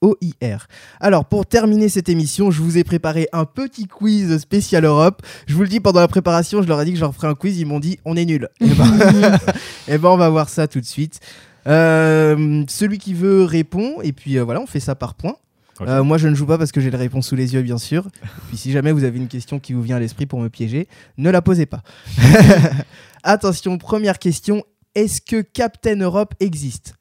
C-H-O-I-R. 0.02 0.68
Alors 1.00 1.26
pour 1.26 1.46
terminer 1.46 1.90
cette 1.90 2.10
émission, 2.10 2.52
je 2.52 2.62
vous 2.62 2.78
ai 2.78 2.84
préparé 2.84 3.28
un 3.34 3.46
petit 3.46 3.88
quiz 3.88 4.38
spécial 4.40 4.86
Europe. 4.86 5.22
Je 5.48 5.56
vous 5.56 5.62
le 5.62 5.68
dis 5.68 5.80
pendant 5.80 6.00
la 6.00 6.08
préparation, 6.08 6.62
je 6.62 6.68
leur 6.68 6.82
ai 6.82 6.86
dit 6.86 6.92
que 6.92 6.98
je 6.98 7.04
leur 7.04 7.14
ferais 7.14 7.28
un 7.28 7.36
quiz, 7.36 7.60
ils 7.60 7.66
m'ont 7.66 7.80
dit 7.80 8.00
on 8.06 8.16
est 8.16 8.26
nul. 8.26 8.50
Et 8.60 8.68
ben, 8.68 8.86
eh 9.88 9.98
ben, 9.98 10.10
on 10.10 10.18
va 10.18 10.30
voir 10.30 10.50
ça 10.50 10.68
tout 10.68 10.80
de 10.80 10.86
suite. 10.86 11.20
Euh, 11.68 12.64
celui 12.68 12.98
qui 12.98 13.14
veut 13.14 13.44
répond 13.44 14.02
et 14.02 14.14
puis 14.14 14.38
euh, 14.38 14.44
voilà, 14.44 14.62
on 14.62 14.68
fait 14.68 14.80
ça 14.80 14.96
par 14.96 15.14
points. 15.14 15.36
Euh, 15.82 16.04
moi, 16.04 16.20
je 16.20 16.28
ne 16.28 16.36
joue 16.36 16.46
pas 16.46 16.60
parce 16.60 16.72
que 16.72 16.80
j'ai 16.80 16.92
les 16.92 16.98
réponses 16.98 17.28
sous 17.28 17.36
les 17.36 17.56
yeux, 17.56 17.64
bien 17.64 17.80
sûr. 17.80 18.08
Puis 18.50 18.58
si 18.58 18.72
jamais 18.72 18.92
vous 18.92 19.04
avez 19.04 19.18
une 19.18 19.28
question 19.28 19.60
qui 19.60 19.74
vous 19.74 19.82
vient 19.82 19.96
à 19.96 20.00
l'esprit 20.00 20.28
pour 20.28 20.40
me 20.40 20.48
piéger, 20.48 20.88
ne 21.18 21.32
la 21.32 21.42
posez 21.42 21.66
pas. 21.66 21.82
Attention, 23.24 23.80
première 23.80 24.20
question. 24.20 24.64
Est-ce 24.94 25.22
que 25.22 25.42
Captain 25.42 25.96
Europe 25.96 26.36
existe? 26.40 26.94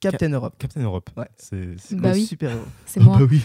Captain 0.00 0.30
Europe. 0.30 0.54
Captain 0.58 0.80
Europe. 0.82 1.10
Ouais. 1.16 1.26
C'est 1.36 1.96
Bah 1.96 2.10
Le 2.10 2.14
oui. 2.14 2.26
super-héros. 2.26 2.60
C'est 2.86 3.00
moi. 3.00 3.18
Bah 3.18 3.24
oui. 3.30 3.42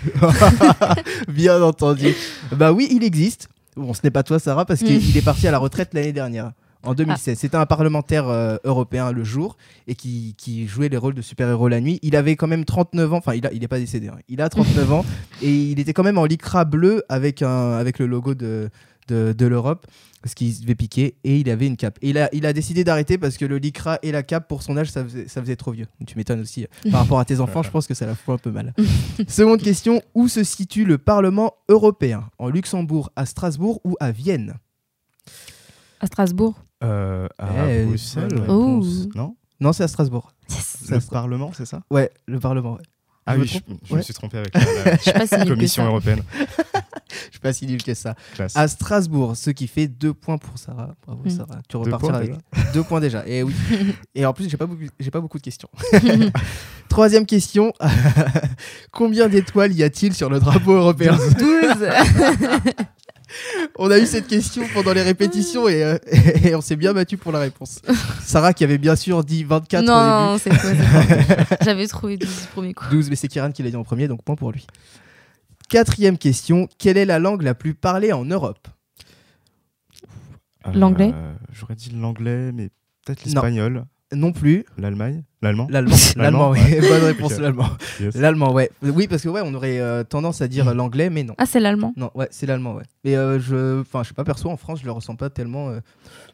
bien 1.28 1.62
entendu. 1.62 2.14
Bah 2.52 2.72
oui, 2.72 2.88
il 2.92 3.04
existe. 3.04 3.48
Bon, 3.76 3.94
ce 3.94 4.02
n'est 4.04 4.12
pas 4.12 4.24
toi, 4.24 4.40
Sarah, 4.40 4.66
parce 4.66 4.82
Mm. 4.82 4.86
qu'il 4.86 5.18
est 5.18 5.22
parti 5.26 5.48
à 5.48 5.52
la 5.52 5.58
retraite 5.58 5.94
l'année 5.94 6.14
dernière. 6.14 6.52
En 6.86 6.94
2016. 6.94 7.40
C'était 7.40 7.56
un 7.56 7.66
parlementaire 7.66 8.28
euh, 8.28 8.58
européen 8.66 9.14
le 9.14 9.24
jour 9.24 9.56
et 9.88 9.96
qui, 9.96 10.36
qui 10.38 10.68
jouait 10.68 10.90
les 10.90 10.98
rôles 10.98 11.14
de 11.14 11.22
super-héros 11.22 11.70
la 11.70 11.80
nuit. 11.80 11.98
Il 12.02 12.14
avait 12.18 12.36
quand 12.36 12.48
même 12.48 12.66
39 12.66 13.14
ans, 13.14 13.18
enfin 13.18 13.34
il 13.36 13.42
n'est 13.44 13.50
il 13.54 13.68
pas 13.70 13.80
décédé, 13.80 14.10
hein. 14.10 14.18
il 14.28 14.42
a 14.42 14.50
39 14.50 14.92
ans 14.92 15.06
et 15.42 15.50
il 15.50 15.80
était 15.80 15.94
quand 15.94 16.04
même 16.04 16.18
en 16.18 16.26
lycra 16.26 16.66
bleu 16.66 17.04
avec, 17.08 17.42
un, 17.42 17.72
avec 17.72 18.00
le 18.00 18.06
logo 18.06 18.36
de, 18.36 18.70
de, 19.08 19.34
de 19.38 19.46
l'Europe 19.46 19.86
parce 20.22 20.36
qu'il 20.36 20.54
se 20.54 20.62
devait 20.62 20.76
piquer 20.76 21.16
et 21.26 21.38
il 21.40 21.50
avait 21.50 21.68
une 21.68 21.76
cape. 21.76 21.98
Et 22.02 22.10
il 22.12 22.18
a, 22.18 22.30
il 22.34 22.46
a 22.46 22.54
décidé 22.54 22.84
d'arrêter 22.84 23.18
parce 23.18 23.38
que 23.38 23.44
le 23.46 23.58
lycra 23.58 24.00
et 24.04 24.12
la 24.12 24.24
cape 24.24 24.48
pour 24.48 24.64
son 24.64 24.78
âge 24.78 24.90
ça 24.92 25.04
faisait, 25.04 25.28
ça 25.28 25.42
faisait 25.42 25.56
trop 25.58 25.72
vieux. 25.72 25.88
Tu 26.08 26.16
m'étonnes 26.18 26.40
aussi. 26.42 26.64
euh, 26.64 26.68
Par 26.92 27.02
rapport 27.02 27.20
à 27.20 27.26
tes 27.26 27.40
enfants, 27.40 27.62
je 27.64 27.70
pense 27.70 27.88
que 27.88 27.94
ça 27.94 28.06
la 28.06 28.16
fout 28.16 28.36
un 28.36 28.38
peu 28.38 28.52
mal. 28.52 28.74
Seconde 29.28 29.62
question, 29.62 30.02
où 30.16 30.28
se 30.28 30.44
situe 30.44 30.86
le 30.86 30.98
Parlement 30.98 31.54
européen? 31.70 32.30
En 32.40 32.50
Luxembourg, 32.50 33.12
à 33.16 33.26
Strasbourg 33.26 33.82
ou 33.84 33.96
à 34.00 34.12
Vienne? 34.12 34.56
À 36.00 36.08
Strasbourg. 36.08 36.56
Euh, 36.84 37.28
à 37.38 37.70
Eh, 37.70 37.86
Bruxelles, 37.86 38.34
réponse. 38.40 39.08
non? 39.16 39.36
Non, 39.60 39.72
c'est 39.72 39.84
à 39.84 39.88
Strasbourg. 39.88 40.32
Le 40.90 41.00
Parlement, 41.00 41.52
c'est 41.54 41.66
ça? 41.66 41.82
Ouais, 41.90 42.12
le 42.28 42.40
Parlement, 42.40 42.74
ouais. 42.74 42.82
Ah 43.26 43.36
oui, 43.38 43.48
je, 43.48 43.96
me 43.96 44.02
suis 44.02 44.14
trompé 44.14 44.38
avec 44.38 44.54
la, 45.32 45.46
Commission 45.46 45.86
européenne. 45.86 46.24
Je 47.10 47.32
suis 47.32 47.40
pas 47.40 47.54
si 47.54 47.66
nul 47.68 47.82
que 47.82 47.94
ça. 47.94 48.16
Classe. 48.34 48.56
À 48.56 48.68
Strasbourg, 48.68 49.38
ce 49.38 49.50
qui 49.50 49.68
fait 49.68 49.88
deux 49.88 50.14
points 50.14 50.38
pour 50.38 50.58
Sarah. 50.58 50.94
Bravo 51.06 51.24
Mm. 51.24 51.30
Sarah. 51.30 51.62
Tu 51.70 51.78
Deux 51.78 51.80
repartiras 51.80 52.00
points 52.00 52.18
avec 52.20 52.74
deux 52.74 52.84
points 52.84 53.00
déjà. 53.00 53.26
Et 53.26 53.44
oui. 53.44 53.54
Et 54.16 54.26
en 54.26 54.34
plus, 54.34 54.50
j'ai 54.50 54.58
pas 54.58 54.66
beaucoup, 54.66 54.84
j'ai 55.00 55.12
pas 55.12 55.22
beaucoup 55.22 55.38
de 55.38 55.44
questions. 55.44 55.70
Troisième 56.90 57.26
question. 57.26 57.74
Combien 58.92 59.30
d'étoiles 59.30 59.74
y 59.74 59.84
a-t-il 59.84 60.14
sur 60.14 60.30
le 60.30 60.40
drapeau 60.40 60.74
européen? 60.74 61.18
12 61.40 61.88
On 63.80 63.90
a 63.90 63.98
eu 63.98 64.06
cette 64.06 64.28
question 64.28 64.64
pendant 64.74 64.94
les 64.94 65.02
répétitions 65.02 65.68
et, 65.68 65.84
euh, 65.84 65.98
et 66.44 66.54
on 66.56 66.62
s'est 66.62 66.76
bien 66.76 66.94
battu 66.94 67.18
pour 67.18 67.32
la 67.32 67.40
réponse. 67.40 67.82
Sarah 68.22 68.54
qui 68.54 68.64
avait 68.64 68.78
bien 68.78 68.96
sûr 68.96 69.24
dit 69.24 69.44
24 69.44 69.84
Non, 69.84 69.94
au 69.94 69.98
non, 69.98 70.38
début. 70.38 70.40
c'est 70.44 70.50
quoi, 70.62 70.70
c'est 71.40 71.46
quoi 71.48 71.58
J'avais 71.62 71.88
trouvé 71.88 72.18
12 72.18 72.30
du 72.42 72.48
premier 72.48 72.74
coup. 72.74 72.86
12, 72.92 73.10
mais 73.10 73.16
c'est 73.16 73.28
Kiran 73.28 73.52
qui 73.52 73.64
l'a 73.64 73.70
dit 73.72 73.76
en 73.76 73.84
premier, 73.84 74.08
donc 74.08 74.24
point 74.24 74.36
pour 74.36 74.52
lui. 74.52 74.68
Quatrième 75.70 76.18
question. 76.20 76.68
Quelle 76.78 76.98
est 76.98 77.06
la 77.06 77.18
langue 77.18 77.42
la 77.42 77.56
plus 77.56 77.74
parlée 77.74 78.14
en 78.14 78.26
Europe? 78.26 78.68
L'anglais? 80.74 81.12
Euh, 81.14 81.34
J'aurais 81.52 81.76
dit 81.76 81.90
l'anglais, 81.90 82.52
mais 82.54 82.70
peut-être 83.06 83.26
Non. 83.26 83.34
l'espagnol. 83.34 83.86
Non 84.14 84.32
plus. 84.32 84.66
L'Allemagne? 84.78 85.24
L'allemand? 85.42 85.68
L'allemand. 85.70 85.96
L'allemand, 86.16 86.52
oui. 86.52 86.60
Bonne 86.80 87.04
réponse, 87.04 87.38
l'allemand. 87.40 87.68
Yes. 88.00 88.16
L'allemand, 88.16 88.54
ouais. 88.54 88.70
Oui, 88.82 89.08
parce 89.08 89.22
que 89.24 89.30
ouais, 89.30 89.42
on 89.44 89.54
aurait 89.54 89.80
euh, 89.80 90.04
tendance 90.04 90.42
à 90.42 90.48
dire 90.48 90.74
l'anglais, 90.74 91.10
mais 91.10 91.24
non. 91.24 91.36
Ah, 91.38 91.46
c'est 91.46 91.60
l'allemand? 91.60 91.94
Non, 91.98 92.12
ouais, 92.16 92.28
c'est 92.32 92.46
l'allemand, 92.46 92.76
ouais. 92.76 92.84
Mais 93.04 93.16
euh, 93.18 93.40
je, 93.40 93.82
enfin, 93.82 94.04
je 94.04 94.10
sais 94.10 94.14
pas 94.14 94.24
perso, 94.24 94.50
en 94.50 94.56
France, 94.58 94.80
je 94.80 94.86
le 94.86 94.92
ressens 94.92 95.16
pas 95.16 95.30
tellement. 95.30 95.70
euh, 95.70 95.80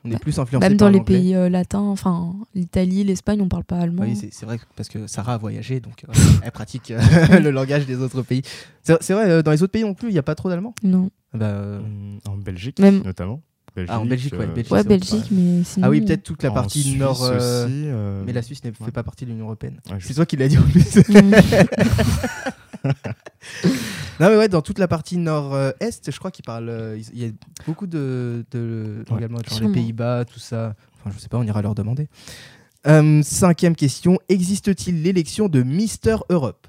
on 0.05 0.11
est 0.11 0.19
plus 0.19 0.37
influencé 0.39 0.67
Même 0.69 0.77
par 0.77 0.87
dans 0.91 0.97
les 0.97 1.03
pays 1.03 1.35
euh, 1.35 1.49
latins, 1.49 1.79
enfin 1.79 2.33
l'Italie, 2.55 3.03
l'Espagne, 3.03 3.41
on 3.41 3.49
parle 3.49 3.63
pas 3.65 3.77
allemand. 3.79 4.03
Oui, 4.03 4.15
c'est 4.15 4.29
c'est 4.31 4.45
vrai 4.45 4.57
que- 4.59 4.63
parce 4.75 4.87
que 4.89 5.07
Sarah 5.07 5.33
a 5.33 5.37
voyagé, 5.37 5.79
donc 5.81 6.05
euh, 6.07 6.13
elle 6.43 6.51
pratique 6.51 6.91
euh, 6.91 6.99
le 7.39 7.49
langage 7.49 7.85
des 7.85 7.97
autres 8.01 8.21
pays. 8.21 8.43
C'est 8.83 9.01
c'est 9.01 9.13
vrai, 9.13 9.29
euh, 9.29 9.41
dans 9.41 9.51
les 9.51 9.61
autres 9.63 9.71
pays 9.73 9.83
non 9.83 9.93
plus, 9.95 10.07
il 10.09 10.13
n'y 10.13 10.17
a 10.19 10.23
pas 10.23 10.35
trop 10.35 10.49
d'allemand. 10.49 10.73
non. 10.83 11.09
Bah, 11.33 11.45
euh, 11.47 11.79
Mm, 11.79 12.19
En 12.27 12.37
Belgique, 12.37 12.79
Même- 12.79 13.03
notamment. 13.03 13.41
Ah, 13.87 13.99
en 13.99 14.05
Belgique, 14.05 14.33
ouais, 14.33 14.39
euh, 14.41 14.47
Belgique, 14.47 14.71
Ouais, 14.73 14.83
Belgique, 14.83 15.27
mais 15.31 15.63
sinon. 15.63 15.87
Ah 15.87 15.89
oui, 15.89 16.01
peut-être 16.01 16.23
toute 16.23 16.43
la 16.43 16.51
partie 16.51 16.81
Suisse 16.83 16.97
nord. 16.97 17.23
euh, 17.23 17.65
aussi, 17.65 17.73
euh, 17.85 18.23
Mais 18.25 18.33
la 18.33 18.41
Suisse 18.41 18.63
ne 18.63 18.71
fait 18.71 18.91
pas 18.91 19.03
partie 19.03 19.25
de 19.25 19.29
l'Union 19.31 19.45
Européenne. 19.45 19.79
Ouais, 19.89 19.99
je 19.99 20.07
c'est 20.07 20.13
toi 20.15 20.25
qui 20.25 20.35
l'as 20.37 20.47
dit 20.47 20.57
en 20.57 20.63
plus. 20.63 20.99
Mm. 22.81 22.91
non, 24.19 24.29
mais 24.29 24.37
ouais, 24.37 24.47
dans 24.47 24.61
toute 24.61 24.79
la 24.79 24.87
partie 24.87 25.17
nord-est, 25.17 26.11
je 26.11 26.17
crois 26.19 26.31
qu'ils 26.31 26.45
parlent. 26.45 26.69
euh, 26.69 26.97
ils- 26.97 27.09
Il 27.13 27.19
y 27.21 27.25
a 27.27 27.31
beaucoup 27.65 27.87
de, 27.87 28.45
genre 28.53 29.19
les. 29.19 29.71
Pays-Bas, 29.73 30.25
tout 30.25 30.39
ça. 30.39 30.75
Enfin, 30.95 31.11
je 31.15 31.19
sais 31.21 31.27
pas, 31.29 31.37
on 31.37 31.43
ira 31.43 31.61
leur 31.61 31.75
demander. 31.75 32.07
Euh, 32.87 33.21
cinquième 33.23 33.75
question 33.75 34.17
existe-t-il 34.29 35.03
l'élection 35.03 35.49
de 35.49 35.61
Mister 35.63 36.15
Europe? 36.29 36.67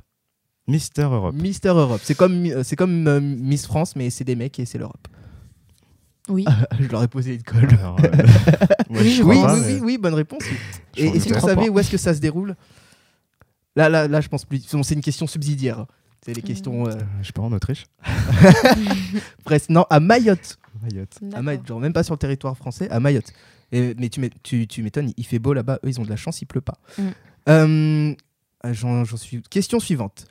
Mister 0.66 1.03
Europe. 1.03 1.35
Mister 1.35 1.68
Europe, 1.68 2.01
c'est 2.03 2.16
comme, 2.16 2.62
c'est 2.64 2.77
comme 2.77 3.07
euh, 3.07 3.20
Miss 3.20 3.66
France, 3.66 3.94
mais 3.96 4.11
c'est 4.11 4.25
des 4.25 4.37
mecs 4.37 4.59
et 4.59 4.64
c'est 4.64 4.79
l'Europe. 4.79 5.07
Oui. 6.31 6.45
je 6.81 6.88
leur 6.88 7.03
ai 7.03 7.09
posé 7.09 7.35
une 7.35 7.43
colle. 7.43 7.69
Alors, 7.79 7.99
euh, 8.01 8.09
moi, 8.90 9.01
Oui, 9.03 9.21
oui, 9.25 9.43
pas, 9.43 9.55
oui, 9.55 9.61
mais- 9.61 9.73
oui, 9.75 9.81
oui, 9.83 9.99
bonne 9.99 10.14
réponse. 10.14 10.43
Et 10.97 11.07
est-ce 11.09 11.29
que 11.29 11.35
vous 11.35 11.47
savez 11.47 11.69
où 11.69 11.79
est-ce 11.79 11.90
que 11.90 11.97
ça 11.99 12.14
se 12.14 12.21
déroule? 12.21 12.57
Là, 13.77 13.88
là, 13.88 14.09
là, 14.09 14.21
je 14.21 14.29
pense 14.29 14.45
plus. 14.45 14.64
bon, 14.73 14.83
C'est 14.83 14.95
une 14.95 15.01
question 15.01 15.27
subsidiaire. 15.27 15.87
C'est 16.25 16.35
les 16.35 16.43
questions. 16.43 16.87
euh, 16.87 16.90
Euh, 16.93 17.01
Je 17.23 17.27
sais 17.29 17.33
pas, 17.33 17.43
en 17.43 17.53
Autriche 17.53 17.87
presque. 19.45 19.71
Non, 19.71 19.87
à 19.90 20.01
Mayotte. 20.01 20.59
Mayotte. 20.83 21.19
À 21.35 21.43
Mayotte, 21.43 21.66
genre 21.66 21.81
même 21.81 21.93
pas 21.93 22.03
sur 22.03 22.14
le 22.14 22.19
territoire 22.19 22.57
français, 22.57 22.88
à 22.90 23.01
Mayotte. 23.01 23.33
Et, 23.73 23.95
mais 23.99 24.09
tu 24.09 24.21
m'é- 24.21 24.31
tu 24.43 24.66
tu 24.66 24.83
m'étonnes, 24.83 25.12
il 25.16 25.25
fait 25.27 25.38
beau 25.38 25.53
là-bas. 25.53 25.79
Eux, 25.85 25.88
ils 25.88 26.01
ont 26.01 26.05
de 26.05 26.09
la 26.11 26.16
chance, 26.16 26.43
il 26.43 26.47
pleut 26.47 26.61
pas. 26.61 26.79
Mm. 26.99 27.03
Euh, 27.49 28.14
J'en 28.73 29.05
suis. 29.16 29.43
Question 29.43 29.81
suivante. 29.81 30.27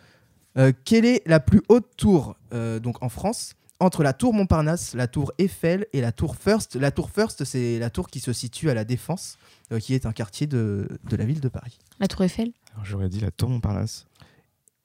Euh, 0.57 0.71
quelle 0.85 1.05
est 1.05 1.21
la 1.27 1.39
plus 1.39 1.62
haute 1.69 1.88
tour 1.97 2.35
euh, 2.53 2.79
donc 2.79 3.01
en 3.03 3.09
France 3.09 3.53
entre 3.79 4.03
la 4.03 4.13
tour 4.13 4.33
Montparnasse, 4.33 4.93
la 4.93 5.07
tour 5.07 5.31
Eiffel 5.37 5.87
et 5.93 6.01
la 6.01 6.11
tour 6.11 6.35
First 6.35 6.75
La 6.75 6.91
tour 6.91 7.09
First, 7.09 7.45
c'est 7.45 7.79
la 7.79 7.89
tour 7.89 8.09
qui 8.09 8.19
se 8.19 8.33
situe 8.33 8.69
à 8.69 8.73
la 8.73 8.83
Défense, 8.83 9.37
euh, 9.71 9.79
qui 9.79 9.93
est 9.93 10.05
un 10.05 10.11
quartier 10.11 10.47
de, 10.47 10.87
de 11.09 11.15
la 11.15 11.25
ville 11.25 11.39
de 11.39 11.49
Paris. 11.49 11.77
La 11.99 12.07
Tour 12.07 12.23
Eiffel? 12.23 12.51
Alors, 12.73 12.85
J'aurais 12.85 13.09
dit 13.09 13.19
la 13.19 13.31
Tour 13.31 13.49
Montparnasse. 13.49 14.05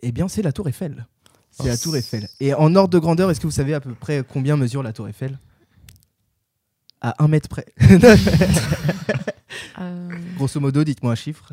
Eh 0.03 0.13
bien, 0.13 0.29
c'est 0.29 0.43
la 0.43 0.53
tour 0.53 0.69
Eiffel. 0.69 1.07
C'est 1.51 1.63
Oh, 1.65 1.67
la 1.67 1.77
tour 1.77 1.97
Eiffel. 1.97 2.29
Et 2.41 2.53
en 2.55 2.75
ordre 2.75 2.91
de 2.91 2.99
grandeur, 2.99 3.31
est-ce 3.31 3.41
que 3.41 3.47
vous 3.47 3.53
savez 3.53 3.75
à 3.75 3.81
peu 3.81 3.95
près 3.95 4.25
combien 4.29 4.57
mesure 4.57 4.83
la 4.83 4.93
tour 4.93 5.09
Eiffel? 5.09 5.39
À 7.01 7.23
un 7.23 7.29
mètre 7.29 7.49
près. 7.49 7.67
Euh, 9.81 10.09
Grosso 10.37 10.61
modo, 10.61 10.85
dites-moi 10.85 11.13
un 11.13 11.17
chiffre. 11.17 11.53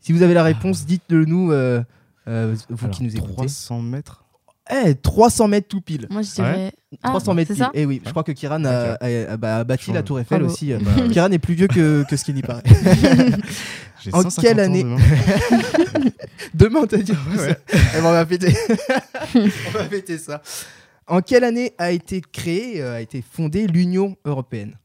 Si 0.00 0.12
vous 0.12 0.22
avez 0.22 0.34
la 0.34 0.42
réponse, 0.44 0.84
dites-le 0.84 1.24
nous, 1.24 1.50
euh, 1.52 1.82
euh, 2.28 2.54
vous 2.68 2.84
Alors, 2.84 2.96
qui 2.96 3.02
nous 3.02 3.14
écoutez. 3.16 3.34
300 3.34 3.82
mètres 3.82 4.24
Eh, 4.70 4.94
300 4.96 5.48
mètres 5.48 5.68
tout 5.68 5.80
pile. 5.80 6.06
Moi, 6.10 6.22
je 6.22 6.30
dirais. 6.34 6.72
Ah, 7.02 7.10
300 7.10 7.34
mètres 7.34 7.52
pile. 7.52 7.58
ça 7.62 7.70
Eh 7.74 7.86
oui, 7.86 8.02
je 8.04 8.10
crois 8.10 8.24
que 8.24 8.32
Kiran 8.32 8.64
a, 8.64 8.94
a- 9.00 9.32
a- 9.32 9.36
bah, 9.36 9.58
a 9.58 9.64
bâti 9.64 9.92
la 9.92 10.02
tour 10.02 10.18
Eiffel 10.18 10.38
Bravo. 10.40 10.52
aussi. 10.52 10.72
Bah, 10.72 10.90
oui. 10.98 11.08
Kiran 11.12 11.30
est 11.30 11.38
plus 11.38 11.54
vieux 11.54 11.68
que, 11.68 12.04
que 12.08 12.16
ce 12.16 12.24
qu'il 12.24 12.36
y 12.38 12.42
paraît. 12.42 12.62
En 14.12 14.22
150 14.22 14.44
quelle 14.44 14.60
année 14.60 14.84
demain. 14.84 14.98
Demain, 16.54 16.86
t'as 16.86 16.98
dit 16.98 17.12
Ouais. 17.36 17.56
Eh 17.72 17.76
ben, 18.00 18.04
on 18.04 18.12
va 18.12 18.24
péter. 18.26 18.54
on 19.34 19.70
va 19.72 19.84
péter 19.84 20.16
ça. 20.18 20.42
En 21.08 21.20
quelle 21.22 21.42
année 21.44 21.72
a 21.78 21.90
été 21.90 22.20
créée, 22.20 22.80
euh, 22.82 22.96
a 22.96 23.00
été 23.00 23.20
fondée 23.22 23.66
l'Union 23.66 24.16
européenne? 24.24 24.76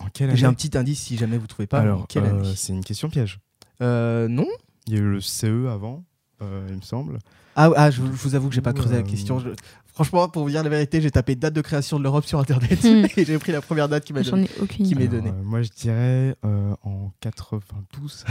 En 0.00 0.06
quelle 0.12 0.30
année 0.30 0.36
J'ai 0.38 0.46
un 0.46 0.52
petit 0.54 0.76
indice 0.76 1.00
si 1.00 1.16
jamais 1.16 1.38
vous 1.38 1.46
trouvez 1.46 1.66
pas. 1.68 1.78
en 1.78 1.82
Alors, 1.82 2.06
euh, 2.16 2.52
c'est 2.56 2.72
une 2.72 2.82
question 2.84 3.08
piège. 3.08 3.38
Euh, 3.82 4.26
non. 4.26 4.46
Il 4.88 4.94
y 4.94 4.96
a 4.96 5.00
eu 5.00 5.10
le 5.10 5.20
CE 5.20 5.68
avant, 5.72 6.02
euh, 6.42 6.66
il 6.70 6.76
me 6.76 6.80
semble. 6.82 7.18
Ah, 7.56 7.70
ah, 7.76 7.90
je, 7.90 7.96
je 7.96 8.02
vous 8.02 8.34
avoue 8.34 8.48
que 8.48 8.54
j'ai 8.54 8.60
pas 8.60 8.72
creusé 8.72 8.94
la 8.94 9.00
Euh, 9.00 9.04
question. 9.04 9.38
Je- 9.38 9.48
Franchement, 9.92 10.28
pour 10.28 10.44
vous 10.44 10.50
dire 10.50 10.62
la 10.62 10.68
vérité, 10.68 11.00
j'ai 11.00 11.10
tapé 11.10 11.34
date 11.34 11.54
de 11.54 11.60
création 11.60 11.98
de 11.98 12.04
l'Europe 12.04 12.24
sur 12.24 12.38
internet 12.38 12.78
Hmm. 12.84 13.06
et 13.16 13.24
j'ai 13.24 13.36
pris 13.38 13.50
la 13.50 13.60
première 13.60 13.88
date 13.88 14.04
qui 14.04 14.12
m'a 14.12 14.22
donné. 14.22 14.48
aucune 14.62 14.86
qui 14.86 14.94
m'est 14.94 15.08
donnée. 15.08 15.30
Euh, 15.30 15.42
moi, 15.42 15.62
je 15.62 15.70
dirais 15.70 16.36
euh, 16.44 16.72
en 16.84 17.10
92. 17.20 18.24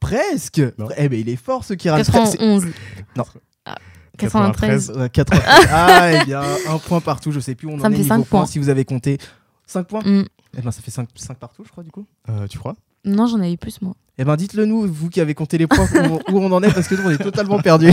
Presque 0.00 0.60
Non. 0.78 0.88
Eh 0.96 1.08
ben 1.08 1.18
il 1.18 1.28
est 1.30 1.36
fort 1.36 1.64
ce 1.64 1.72
Kiran. 1.74 1.96
91. 1.96 2.66
Non. 3.16 3.24
Ah, 3.64 3.76
93. 4.18 4.90
Ouais, 4.90 5.08
93. 5.08 5.66
Ah, 5.70 6.10
eh 6.20 6.24
bien, 6.26 6.42
un 6.68 6.78
point 6.78 7.00
partout, 7.00 7.32
je 7.32 7.40
sais 7.40 7.54
plus 7.54 7.68
où 7.68 7.70
on 7.70 7.80
Ça 7.80 7.86
en 7.86 7.90
me 7.90 7.94
est 7.94 7.98
fait 7.98 8.02
niveau 8.02 8.14
cinq 8.16 8.28
points, 8.28 8.40
points. 8.40 8.46
si 8.46 8.58
vous 8.58 8.68
avez 8.68 8.84
compté. 8.84 9.18
5 9.66 9.86
points 9.86 10.02
Mm. 10.04 10.24
Eh 10.58 10.60
ben 10.60 10.70
ça 10.70 10.82
fait 10.82 10.90
5, 10.90 11.08
partout, 11.40 11.64
je 11.64 11.70
crois, 11.70 11.82
du 11.82 11.90
coup. 11.90 12.04
Euh, 12.28 12.46
tu 12.48 12.58
crois? 12.58 12.74
Non, 13.04 13.26
j'en 13.26 13.40
avais 13.40 13.56
plus, 13.56 13.80
moi. 13.82 13.94
Eh 14.18 14.24
ben 14.24 14.36
dites-le 14.36 14.66
nous, 14.66 14.86
vous 14.92 15.08
qui 15.08 15.20
avez 15.20 15.34
compté 15.34 15.58
les 15.58 15.66
points, 15.66 15.88
où, 16.08 16.20
où 16.32 16.38
on 16.40 16.52
en 16.52 16.62
est, 16.62 16.72
parce 16.72 16.86
que 16.86 16.94
nous, 16.94 17.02
on 17.04 17.10
est 17.10 17.18
totalement 17.18 17.60
perdus. 17.60 17.90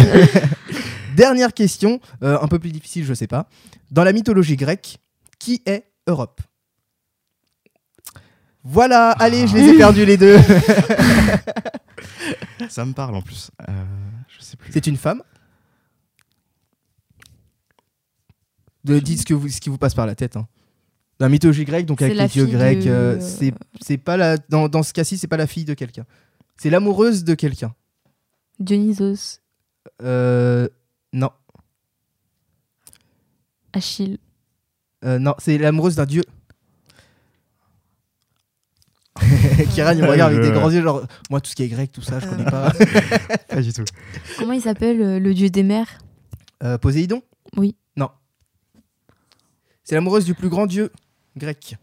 Dernière 1.16 1.54
question, 1.54 2.00
euh, 2.24 2.38
un 2.42 2.48
peu 2.48 2.60
plus 2.60 2.72
difficile, 2.72 3.06
je 3.06 3.14
sais 3.14 3.28
pas. 3.28 3.48
Dans 3.92 4.04
la 4.04 4.14
mythologie 4.14 4.56
grecque, 4.56 4.98
qui 5.40 5.62
est 5.66 5.86
Europe? 6.08 6.42
Voilà, 8.64 9.12
allez, 9.12 9.48
je 9.48 9.56
les 9.56 9.70
ai 9.70 9.78
perdus 9.78 10.06
les 10.06 10.18
deux. 10.18 10.38
Ça 12.70 12.86
me 12.86 12.94
parle 12.94 13.16
en 13.16 13.22
plus. 13.22 13.50
Euh, 13.68 13.72
je 14.38 14.44
sais 14.44 14.58
plus. 14.58 14.72
C'est 14.74 14.86
une 14.88 14.98
femme? 14.98 15.24
De, 18.84 19.00
Dites 19.00 19.22
ce, 19.22 19.26
que 19.26 19.34
vous, 19.34 19.50
ce 19.50 19.60
qui 19.62 19.70
vous 19.70 19.78
passe 19.78 19.94
par 19.96 20.06
la 20.06 20.16
tête. 20.16 20.36
hein. 20.38 20.48
La 21.20 21.28
mythologie 21.30 21.66
grecque, 21.66 21.86
donc 21.86 22.00
C'est 22.00 22.06
avec 22.06 22.18
les 22.18 22.28
dieux 22.28 22.46
grecs, 22.46 22.86
de- 22.86 22.90
euh, 22.90 23.20
c'est 23.20 23.54
c'est 23.82 23.98
pas 23.98 24.16
la, 24.16 24.38
dans, 24.38 24.70
dans 24.70 24.84
ce 24.84 24.94
cas-ci, 24.94 25.18
c'est 25.18 25.28
pas 25.28 25.36
la 25.38 25.48
fille 25.48 25.66
de 25.66 25.74
quelqu'un. 25.74 26.06
C'est 26.58 26.70
l'amoureuse 26.70 27.24
de 27.26 27.34
quelqu'un. 27.36 27.74
Dionysos, 28.60 29.40
Euh, 30.02 30.68
non. 31.14 31.30
Achille. 33.74 34.18
Euh, 35.06 35.20
non, 35.20 35.36
c'est 35.40 35.58
l'amoureuse 35.58 35.96
d'un 35.96 36.06
dieu. 36.06 36.24
Kiran, 39.74 39.92
il 39.92 40.02
me 40.02 40.08
regarde 40.10 40.32
avec 40.34 40.44
des 40.44 40.50
Euh, 40.52 40.54
grands 40.54 40.70
yeux, 40.72 40.82
genre, 40.82 41.06
moi, 41.30 41.42
tout 41.42 41.50
ce 41.50 41.56
qui 41.56 41.64
est 41.64 41.68
grec, 41.68 41.92
tout 41.92 42.02
ça, 42.02 42.20
je 42.20 42.28
connais 42.28 42.46
pas. 42.46 42.72
Pas 43.50 43.62
du 43.62 43.74
tout. 43.74 43.84
Comment 44.38 44.54
il 44.54 44.62
s'appelle 44.62 45.02
euh, 45.02 45.20
le 45.20 45.34
dieu 45.34 45.50
des 45.50 45.64
mers? 45.64 46.00
Euh, 46.64 46.78
Poséidon? 46.78 47.22
Oui. 47.58 47.76
Non. 47.98 48.10
C'est 49.84 49.96
l'amoureuse 49.96 50.24
du 50.26 50.34
plus 50.36 50.50
grand 50.50 50.68
dieu 50.68 50.92
grec. 51.40 51.76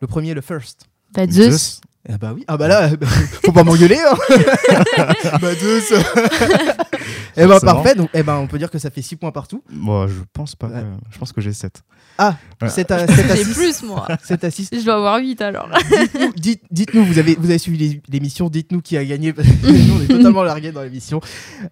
Le 0.00 0.06
premier, 0.06 0.34
le 0.34 0.40
first. 0.40 0.88
Zeus. 1.30 1.80
Ah 2.06 2.18
bah 2.18 2.32
oui. 2.34 2.44
Ah 2.48 2.56
bah 2.58 2.68
là, 2.68 2.90
faut 3.44 3.52
pas 3.52 3.64
m'engueuler. 3.64 3.98
Hein. 3.98 4.16
bah 5.40 5.54
Zeus. 5.54 5.92
eh 7.36 7.46
ben 7.46 7.58
parfait. 7.60 7.94
Donc, 7.94 8.10
eh 8.12 8.22
ben 8.22 8.36
on 8.36 8.46
peut 8.46 8.58
dire 8.58 8.70
que 8.70 8.78
ça 8.78 8.90
fait 8.90 9.00
6 9.02 9.16
points 9.16 9.32
partout. 9.32 9.62
Moi, 9.70 10.06
je 10.08 10.20
pense 10.32 10.54
pas. 10.54 10.66
euh, 10.66 10.82
je 11.10 11.18
pense 11.18 11.32
que 11.32 11.40
j'ai 11.40 11.52
7. 11.54 11.82
Ah, 12.18 12.36
Ouais. 12.62 12.68
7 12.68 12.90
à, 12.92 13.06
7 13.06 13.30
à 13.30 13.34
J'ai 13.36 13.44
6. 13.44 13.54
plus, 13.54 13.82
moi. 13.82 14.06
7 14.22 14.44
à 14.44 14.50
6. 14.50 14.68
Je 14.72 14.84
dois 14.84 14.94
avoir 14.94 15.18
8 15.18 15.40
alors. 15.42 15.68
Dites-nous, 15.90 16.32
dites- 16.36 16.62
dites-nous, 16.70 17.04
vous 17.04 17.18
avez, 17.18 17.34
vous 17.38 17.46
avez 17.50 17.58
suivi 17.58 18.00
l'émission, 18.08 18.48
dites-nous 18.48 18.80
qui 18.82 18.96
a 18.96 19.04
gagné. 19.04 19.32
parce 19.32 19.48
que 19.48 19.66
nous, 19.66 19.94
on 19.98 20.02
est 20.02 20.06
totalement 20.06 20.42
largués 20.44 20.70
dans 20.72 20.82
l'émission. 20.82 21.20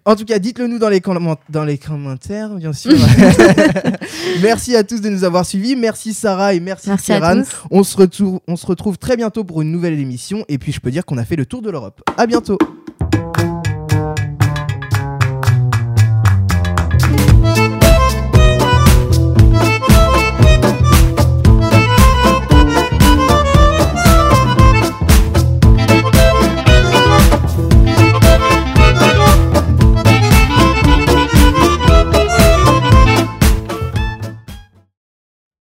En 0.05 0.15
tout 0.15 0.25
cas, 0.25 0.39
dites-le 0.39 0.67
nous 0.67 0.79
dans 0.79 0.89
les, 0.89 1.01
dans 1.49 1.63
les 1.63 1.77
commentaires, 1.77 2.49
bien 2.55 2.73
sûr. 2.73 2.91
merci 4.41 4.75
à 4.75 4.83
tous 4.83 4.99
de 5.01 5.09
nous 5.09 5.23
avoir 5.23 5.45
suivis. 5.45 5.75
Merci 5.75 6.13
Sarah 6.13 6.53
et 6.53 6.59
merci, 6.59 6.89
Merci 6.89 7.11
tous. 7.13 7.47
On 7.71 7.83
se, 7.83 7.95
retrouve, 7.97 8.39
on 8.47 8.55
se 8.55 8.65
retrouve 8.65 8.97
très 8.97 9.15
bientôt 9.15 9.43
pour 9.43 9.61
une 9.61 9.71
nouvelle 9.71 9.95
Et 10.47 10.57
puis, 10.57 10.71
je 10.71 10.79
peux 10.79 10.91
dire 10.91 11.05
qu'on 11.05 11.17
a 11.17 11.25
fait 11.25 11.35
le 11.35 11.45
tour 11.45 11.61
de 11.61 11.69
l'Europe. 11.69 12.01
À 12.17 12.27
bientôt. 12.27 12.57